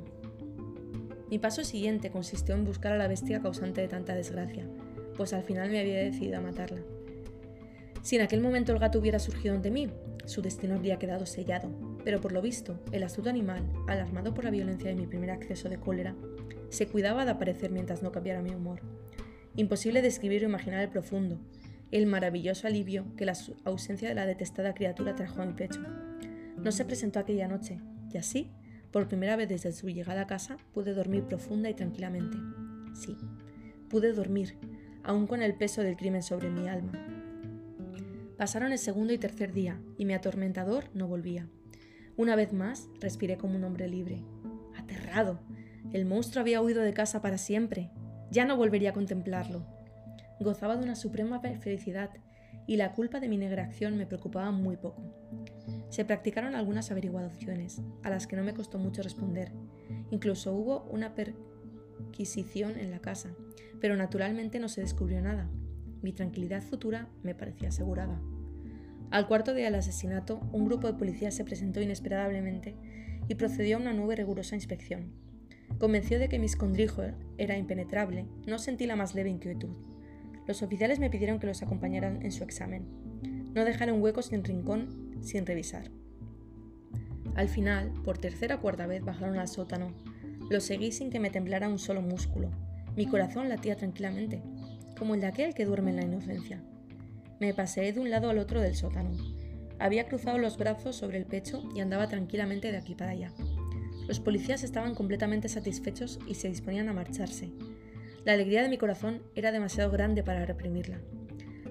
Mi 1.30 1.38
paso 1.38 1.64
siguiente 1.64 2.10
consistió 2.10 2.54
en 2.54 2.64
buscar 2.64 2.92
a 2.92 2.98
la 2.98 3.08
bestia 3.08 3.40
causante 3.40 3.80
de 3.80 3.88
tanta 3.88 4.14
desgracia, 4.14 4.66
pues 5.16 5.32
al 5.32 5.42
final 5.42 5.70
me 5.70 5.80
había 5.80 5.98
decidido 5.98 6.38
a 6.38 6.42
matarla. 6.42 6.82
Si 8.06 8.14
en 8.14 8.22
aquel 8.22 8.40
momento 8.40 8.70
el 8.70 8.78
gato 8.78 9.00
hubiera 9.00 9.18
surgido 9.18 9.52
ante 9.52 9.72
mí, 9.72 9.88
su 10.26 10.40
destino 10.40 10.76
habría 10.76 10.96
quedado 10.96 11.26
sellado, 11.26 11.72
pero 12.04 12.20
por 12.20 12.30
lo 12.30 12.40
visto, 12.40 12.78
el 12.92 13.02
astuto 13.02 13.30
animal, 13.30 13.68
alarmado 13.88 14.32
por 14.32 14.44
la 14.44 14.52
violencia 14.52 14.88
de 14.88 14.94
mi 14.94 15.08
primer 15.08 15.32
acceso 15.32 15.68
de 15.68 15.80
cólera, 15.80 16.14
se 16.68 16.86
cuidaba 16.86 17.24
de 17.24 17.32
aparecer 17.32 17.72
mientras 17.72 18.04
no 18.04 18.12
cambiara 18.12 18.42
mi 18.42 18.50
humor. 18.50 18.80
Imposible 19.56 20.02
describir 20.02 20.44
o 20.44 20.48
imaginar 20.48 20.84
el 20.84 20.88
profundo, 20.88 21.40
el 21.90 22.06
maravilloso 22.06 22.68
alivio 22.68 23.06
que 23.16 23.26
la 23.26 23.34
ausencia 23.64 24.08
de 24.08 24.14
la 24.14 24.24
detestada 24.24 24.72
criatura 24.72 25.16
trajo 25.16 25.42
a 25.42 25.46
mi 25.46 25.54
pecho. 25.54 25.80
No 26.58 26.70
se 26.70 26.84
presentó 26.84 27.18
aquella 27.18 27.48
noche, 27.48 27.80
y 28.14 28.18
así, 28.18 28.52
por 28.92 29.08
primera 29.08 29.34
vez 29.34 29.48
desde 29.48 29.72
su 29.72 29.88
llegada 29.88 30.20
a 30.20 30.26
casa, 30.28 30.58
pude 30.72 30.94
dormir 30.94 31.24
profunda 31.24 31.70
y 31.70 31.74
tranquilamente. 31.74 32.36
Sí, 32.94 33.16
pude 33.90 34.12
dormir, 34.12 34.56
aún 35.02 35.26
con 35.26 35.42
el 35.42 35.56
peso 35.56 35.82
del 35.82 35.96
crimen 35.96 36.22
sobre 36.22 36.50
mi 36.50 36.68
alma. 36.68 37.15
Pasaron 38.36 38.72
el 38.72 38.78
segundo 38.78 39.12
y 39.12 39.18
tercer 39.18 39.52
día, 39.52 39.80
y 39.96 40.04
mi 40.04 40.12
atormentador 40.12 40.90
no 40.92 41.08
volvía. 41.08 41.48
Una 42.16 42.36
vez 42.36 42.52
más, 42.52 42.88
respiré 43.00 43.38
como 43.38 43.56
un 43.56 43.64
hombre 43.64 43.88
libre. 43.88 44.22
Aterrado. 44.76 45.40
El 45.92 46.04
monstruo 46.04 46.42
había 46.42 46.60
huido 46.60 46.82
de 46.82 46.92
casa 46.92 47.22
para 47.22 47.38
siempre. 47.38 47.90
Ya 48.30 48.44
no 48.44 48.56
volvería 48.56 48.90
a 48.90 48.94
contemplarlo. 48.94 49.66
Gozaba 50.40 50.76
de 50.76 50.84
una 50.84 50.96
suprema 50.96 51.40
felicidad 51.40 52.10
y 52.66 52.76
la 52.76 52.92
culpa 52.92 53.20
de 53.20 53.28
mi 53.28 53.38
negra 53.38 53.62
acción 53.62 53.96
me 53.96 54.06
preocupaba 54.06 54.50
muy 54.50 54.76
poco. 54.76 55.02
Se 55.88 56.04
practicaron 56.04 56.54
algunas 56.54 56.90
averiguaciones, 56.90 57.80
a 58.02 58.10
las 58.10 58.26
que 58.26 58.36
no 58.36 58.42
me 58.42 58.54
costó 58.54 58.78
mucho 58.78 59.02
responder. 59.02 59.52
Incluso 60.10 60.52
hubo 60.52 60.82
una 60.90 61.14
perquisición 61.14 62.78
en 62.78 62.90
la 62.90 62.98
casa, 62.98 63.30
pero 63.80 63.96
naturalmente 63.96 64.58
no 64.58 64.68
se 64.68 64.82
descubrió 64.82 65.22
nada. 65.22 65.48
Mi 66.06 66.12
tranquilidad 66.12 66.62
futura 66.62 67.08
me 67.24 67.34
parecía 67.34 67.70
asegurada. 67.70 68.20
Al 69.10 69.26
cuarto 69.26 69.54
día 69.54 69.64
del 69.64 69.74
asesinato, 69.74 70.38
un 70.52 70.64
grupo 70.64 70.86
de 70.86 70.96
policías 70.96 71.34
se 71.34 71.42
presentó 71.42 71.80
inesperadamente 71.80 72.76
y 73.26 73.34
procedió 73.34 73.76
a 73.76 73.80
una 73.80 73.92
nueva 73.92 74.12
y 74.12 74.16
rigurosa 74.18 74.54
inspección. 74.54 75.10
Convencido 75.80 76.20
de 76.20 76.28
que 76.28 76.38
mi 76.38 76.46
escondrijo 76.46 77.02
era 77.38 77.58
impenetrable, 77.58 78.24
no 78.46 78.60
sentí 78.60 78.86
la 78.86 78.94
más 78.94 79.16
leve 79.16 79.30
inquietud. 79.30 79.70
Los 80.46 80.62
oficiales 80.62 81.00
me 81.00 81.10
pidieron 81.10 81.40
que 81.40 81.48
los 81.48 81.60
acompañaran 81.62 82.22
en 82.22 82.30
su 82.30 82.44
examen. 82.44 82.84
No 83.52 83.64
dejaron 83.64 84.00
huecos 84.00 84.30
ni 84.30 84.38
rincón 84.38 85.16
sin 85.22 85.44
revisar. 85.44 85.90
Al 87.34 87.48
final, 87.48 87.92
por 88.04 88.18
tercera 88.18 88.54
o 88.54 88.60
cuarta 88.60 88.86
vez 88.86 89.04
bajaron 89.04 89.40
al 89.40 89.48
sótano. 89.48 89.92
Lo 90.50 90.60
seguí 90.60 90.92
sin 90.92 91.10
que 91.10 91.18
me 91.18 91.30
temblara 91.30 91.68
un 91.68 91.80
solo 91.80 92.00
músculo. 92.00 92.52
Mi 92.94 93.06
corazón 93.06 93.48
latía 93.48 93.74
tranquilamente, 93.76 94.40
como 94.98 95.14
el 95.14 95.20
de 95.20 95.26
aquel 95.26 95.54
que 95.54 95.64
duerme 95.64 95.90
en 95.90 95.96
la 95.96 96.04
inocencia. 96.04 96.62
Me 97.40 97.54
paseé 97.54 97.92
de 97.92 98.00
un 98.00 98.10
lado 98.10 98.30
al 98.30 98.38
otro 98.38 98.60
del 98.60 98.74
sótano. 98.74 99.10
Había 99.78 100.06
cruzado 100.06 100.38
los 100.38 100.56
brazos 100.56 100.96
sobre 100.96 101.18
el 101.18 101.26
pecho 101.26 101.62
y 101.74 101.80
andaba 101.80 102.08
tranquilamente 102.08 102.72
de 102.72 102.78
aquí 102.78 102.94
para 102.94 103.10
allá. 103.10 103.32
Los 104.08 104.20
policías 104.20 104.62
estaban 104.62 104.94
completamente 104.94 105.48
satisfechos 105.48 106.18
y 106.26 106.34
se 106.34 106.48
disponían 106.48 106.88
a 106.88 106.92
marcharse, 106.92 107.52
la 108.26 108.32
alegría 108.32 108.60
de 108.60 108.68
mi 108.68 108.76
corazón 108.76 109.22
era 109.36 109.52
demasiado 109.52 109.88
grande 109.92 110.24
para 110.24 110.44
reprimirla. 110.44 110.98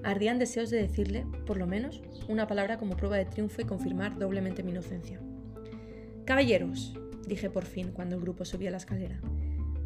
Ardían 0.04 0.40
deseos 0.40 0.70
de 0.70 0.78
decirle, 0.78 1.28
por 1.46 1.58
lo 1.58 1.68
menos, 1.68 2.02
una 2.30 2.48
palabra 2.48 2.78
como 2.78 2.96
prueba 2.96 3.18
de 3.18 3.26
triunfo 3.26 3.62
y 3.62 3.66
confirmar 3.66 4.18
doblemente 4.18 4.64
mi 4.64 4.72
inocencia. 4.72 5.20
Caballeros, 6.24 6.98
dije 7.28 7.50
por 7.50 7.66
fin 7.66 7.92
cuando 7.92 8.16
el 8.16 8.22
grupo 8.22 8.46
subía 8.46 8.72
la 8.72 8.78
escalera, 8.78 9.20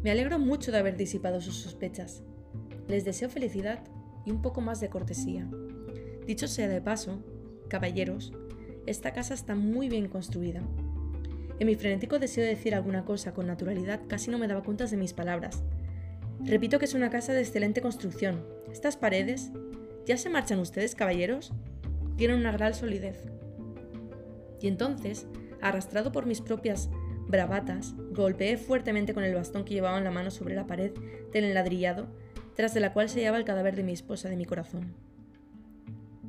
Me 0.04 0.12
alegro 0.12 0.38
mucho 0.38 0.70
de 0.70 0.78
haber 0.78 0.96
disipado 0.96 1.40
sus 1.40 1.56
sospechas. 1.56 2.22
Les 2.90 3.04
deseo 3.04 3.30
felicidad 3.30 3.78
y 4.26 4.32
un 4.32 4.42
poco 4.42 4.60
más 4.60 4.80
de 4.80 4.88
cortesía. 4.88 5.48
Dicho 6.26 6.48
sea 6.48 6.66
de 6.66 6.80
paso, 6.80 7.22
caballeros, 7.68 8.32
esta 8.84 9.12
casa 9.12 9.32
está 9.32 9.54
muy 9.54 9.88
bien 9.88 10.08
construida. 10.08 10.60
En 11.60 11.68
mi 11.68 11.76
frenético 11.76 12.18
deseo 12.18 12.42
de 12.42 12.50
decir 12.50 12.74
alguna 12.74 13.04
cosa 13.04 13.32
con 13.32 13.46
naturalidad 13.46 14.00
casi 14.08 14.28
no 14.28 14.38
me 14.38 14.48
daba 14.48 14.64
cuenta 14.64 14.86
de 14.86 14.96
mis 14.96 15.12
palabras. 15.12 15.62
Repito 16.44 16.80
que 16.80 16.86
es 16.86 16.94
una 16.94 17.10
casa 17.10 17.32
de 17.32 17.42
excelente 17.42 17.80
construcción. 17.80 18.44
Estas 18.72 18.96
paredes... 18.96 19.52
¿Ya 20.04 20.16
se 20.16 20.28
marchan 20.28 20.58
ustedes, 20.58 20.96
caballeros? 20.96 21.52
Tienen 22.16 22.38
una 22.38 22.50
gran 22.50 22.74
solidez. 22.74 23.22
Y 24.60 24.66
entonces, 24.66 25.28
arrastrado 25.60 26.10
por 26.10 26.26
mis 26.26 26.40
propias 26.40 26.90
bravatas, 27.28 27.94
golpeé 28.10 28.56
fuertemente 28.56 29.14
con 29.14 29.22
el 29.22 29.34
bastón 29.34 29.64
que 29.64 29.74
llevaba 29.74 29.98
en 29.98 30.04
la 30.04 30.10
mano 30.10 30.32
sobre 30.32 30.56
la 30.56 30.66
pared 30.66 30.90
del 31.32 31.44
enladrillado, 31.44 32.08
tras 32.60 32.74
de 32.74 32.80
la 32.80 32.92
cual 32.92 33.08
se 33.08 33.20
hallaba 33.20 33.38
el 33.38 33.46
cadáver 33.46 33.74
de 33.74 33.82
mi 33.82 33.92
esposa 33.92 34.28
de 34.28 34.36
mi 34.36 34.44
corazón. 34.44 34.92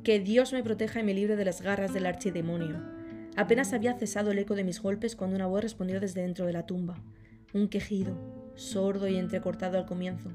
Que 0.02 0.18
Dios 0.18 0.54
me 0.54 0.62
proteja 0.62 1.00
y 1.00 1.02
me 1.02 1.12
libre 1.12 1.36
de 1.36 1.44
las 1.44 1.60
garras 1.60 1.92
del 1.92 2.06
archidemonio. 2.06 2.82
Apenas 3.36 3.74
había 3.74 3.98
cesado 3.98 4.30
el 4.30 4.38
eco 4.38 4.54
de 4.54 4.64
mis 4.64 4.80
golpes 4.80 5.14
cuando 5.14 5.36
una 5.36 5.46
voz 5.46 5.60
respondió 5.60 6.00
desde 6.00 6.22
dentro 6.22 6.46
de 6.46 6.54
la 6.54 6.64
tumba. 6.64 6.96
Un 7.52 7.68
quejido, 7.68 8.16
sordo 8.54 9.08
y 9.08 9.16
entrecortado 9.16 9.76
al 9.76 9.84
comienzo, 9.84 10.30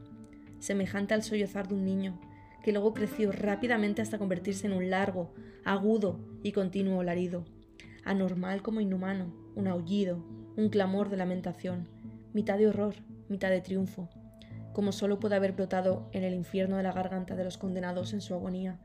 semejante 0.60 1.16
al 1.16 1.24
sollozar 1.24 1.68
de 1.68 1.74
un 1.74 1.84
niño, 1.84 2.22
que 2.62 2.74
luego 2.74 2.94
creció 2.94 3.32
rápidamente 3.32 4.04
hasta 4.04 4.20
convertirse 4.20 4.68
en 4.68 4.74
un 4.74 4.92
largo, 4.92 5.34
agudo 5.66 6.20
y 6.44 6.52
continuo 6.52 7.02
larido, 7.02 7.44
anormal 8.04 8.62
como 8.62 8.82
inhumano, 8.82 9.34
un 9.56 9.68
aullido, 9.68 10.24
un 10.58 10.70
clamor 10.70 11.10
de 11.10 11.18
lamentación, 11.18 11.88
mitad 12.34 12.60
de 12.60 12.68
horror, 12.68 12.94
mitad 13.30 13.50
de 13.50 13.62
triunfo, 13.62 14.10
como 14.78 14.92
solo 14.92 15.20
puede 15.20 15.36
haber 15.36 15.54
brotado 15.54 16.08
en 16.12 16.24
el 16.24 16.36
infierno 16.36 16.78
de 16.78 16.84
la 16.84 16.92
garganta 16.92 17.36
de 17.36 17.44
los 17.44 17.58
condenados 17.58 18.14
en 18.14 18.22
su 18.22 18.36
agonía 18.36 18.78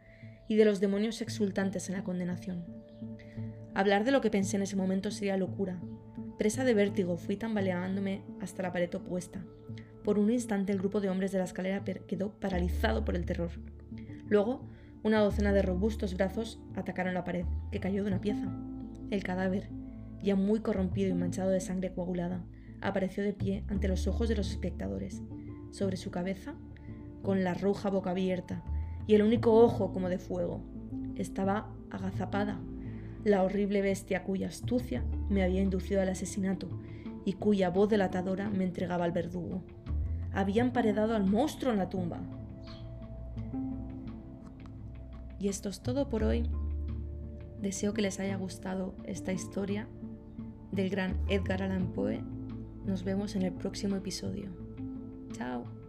y 0.48 0.56
de 0.56 0.64
los 0.64 0.80
demonios 0.80 1.20
exultantes 1.20 1.90
en 1.90 1.96
la 1.96 2.02
condenación. 2.02 2.64
Hablar 3.74 4.02
de 4.04 4.10
lo 4.10 4.22
que 4.22 4.30
pensé 4.30 4.56
en 4.56 4.62
ese 4.62 4.74
momento 4.74 5.10
sería 5.10 5.36
locura. 5.36 5.78
Presa 6.38 6.64
de 6.64 6.72
vértigo, 6.72 7.18
fui 7.18 7.36
tambaleándome 7.36 8.22
hasta 8.40 8.62
la 8.62 8.72
pared 8.72 8.88
opuesta. 8.94 9.44
Por 10.02 10.18
un 10.18 10.30
instante 10.30 10.72
el 10.72 10.78
grupo 10.78 11.02
de 11.02 11.10
hombres 11.10 11.30
de 11.30 11.36
la 11.36 11.44
escalera 11.44 11.84
quedó 11.84 12.40
paralizado 12.40 13.04
por 13.04 13.14
el 13.14 13.26
terror. 13.26 13.50
Luego, 14.30 14.66
una 15.02 15.20
docena 15.20 15.52
de 15.52 15.60
robustos 15.60 16.14
brazos 16.14 16.58
atacaron 16.74 17.12
la 17.12 17.24
pared, 17.24 17.44
que 17.70 17.80
cayó 17.80 18.02
de 18.02 18.08
una 18.08 18.22
pieza. 18.22 18.50
El 19.10 19.22
cadáver, 19.22 19.68
ya 20.22 20.36
muy 20.36 20.60
corrompido 20.60 21.10
y 21.10 21.14
manchado 21.14 21.50
de 21.50 21.60
sangre 21.60 21.92
coagulada, 21.92 22.46
apareció 22.80 23.22
de 23.22 23.34
pie 23.34 23.64
ante 23.68 23.88
los 23.88 24.06
ojos 24.06 24.30
de 24.30 24.36
los 24.36 24.50
espectadores. 24.50 25.20
Sobre 25.72 25.96
su 25.96 26.12
cabeza, 26.12 26.54
con 27.22 27.42
la 27.42 27.54
roja 27.54 27.90
boca 27.90 28.10
abierta 28.10 28.62
y 29.08 29.14
el 29.14 29.22
único 29.22 29.52
ojo 29.54 29.92
como 29.92 30.08
de 30.08 30.18
fuego, 30.18 30.60
estaba 31.16 31.68
agazapada 31.90 32.60
la 33.24 33.42
horrible 33.42 33.82
bestia 33.82 34.24
cuya 34.24 34.48
astucia 34.48 35.04
me 35.28 35.42
había 35.42 35.62
inducido 35.62 36.00
al 36.00 36.08
asesinato 36.08 36.68
y 37.24 37.34
cuya 37.34 37.70
voz 37.70 37.88
delatadora 37.88 38.50
me 38.50 38.64
entregaba 38.64 39.04
al 39.04 39.12
verdugo. 39.12 39.62
Había 40.32 40.62
emparedado 40.62 41.14
al 41.14 41.24
monstruo 41.24 41.72
en 41.72 41.78
la 41.78 41.88
tumba. 41.88 42.20
Y 45.38 45.48
esto 45.48 45.68
es 45.68 45.80
todo 45.80 46.08
por 46.08 46.24
hoy. 46.24 46.48
Deseo 47.60 47.94
que 47.94 48.02
les 48.02 48.18
haya 48.18 48.36
gustado 48.36 48.94
esta 49.04 49.32
historia 49.32 49.88
del 50.72 50.90
gran 50.90 51.16
Edgar 51.28 51.62
Allan 51.62 51.92
Poe. 51.92 52.22
Nos 52.86 53.04
vemos 53.04 53.36
en 53.36 53.42
el 53.42 53.52
próximo 53.52 53.96
episodio. 53.96 54.61
Chao. 55.32 55.81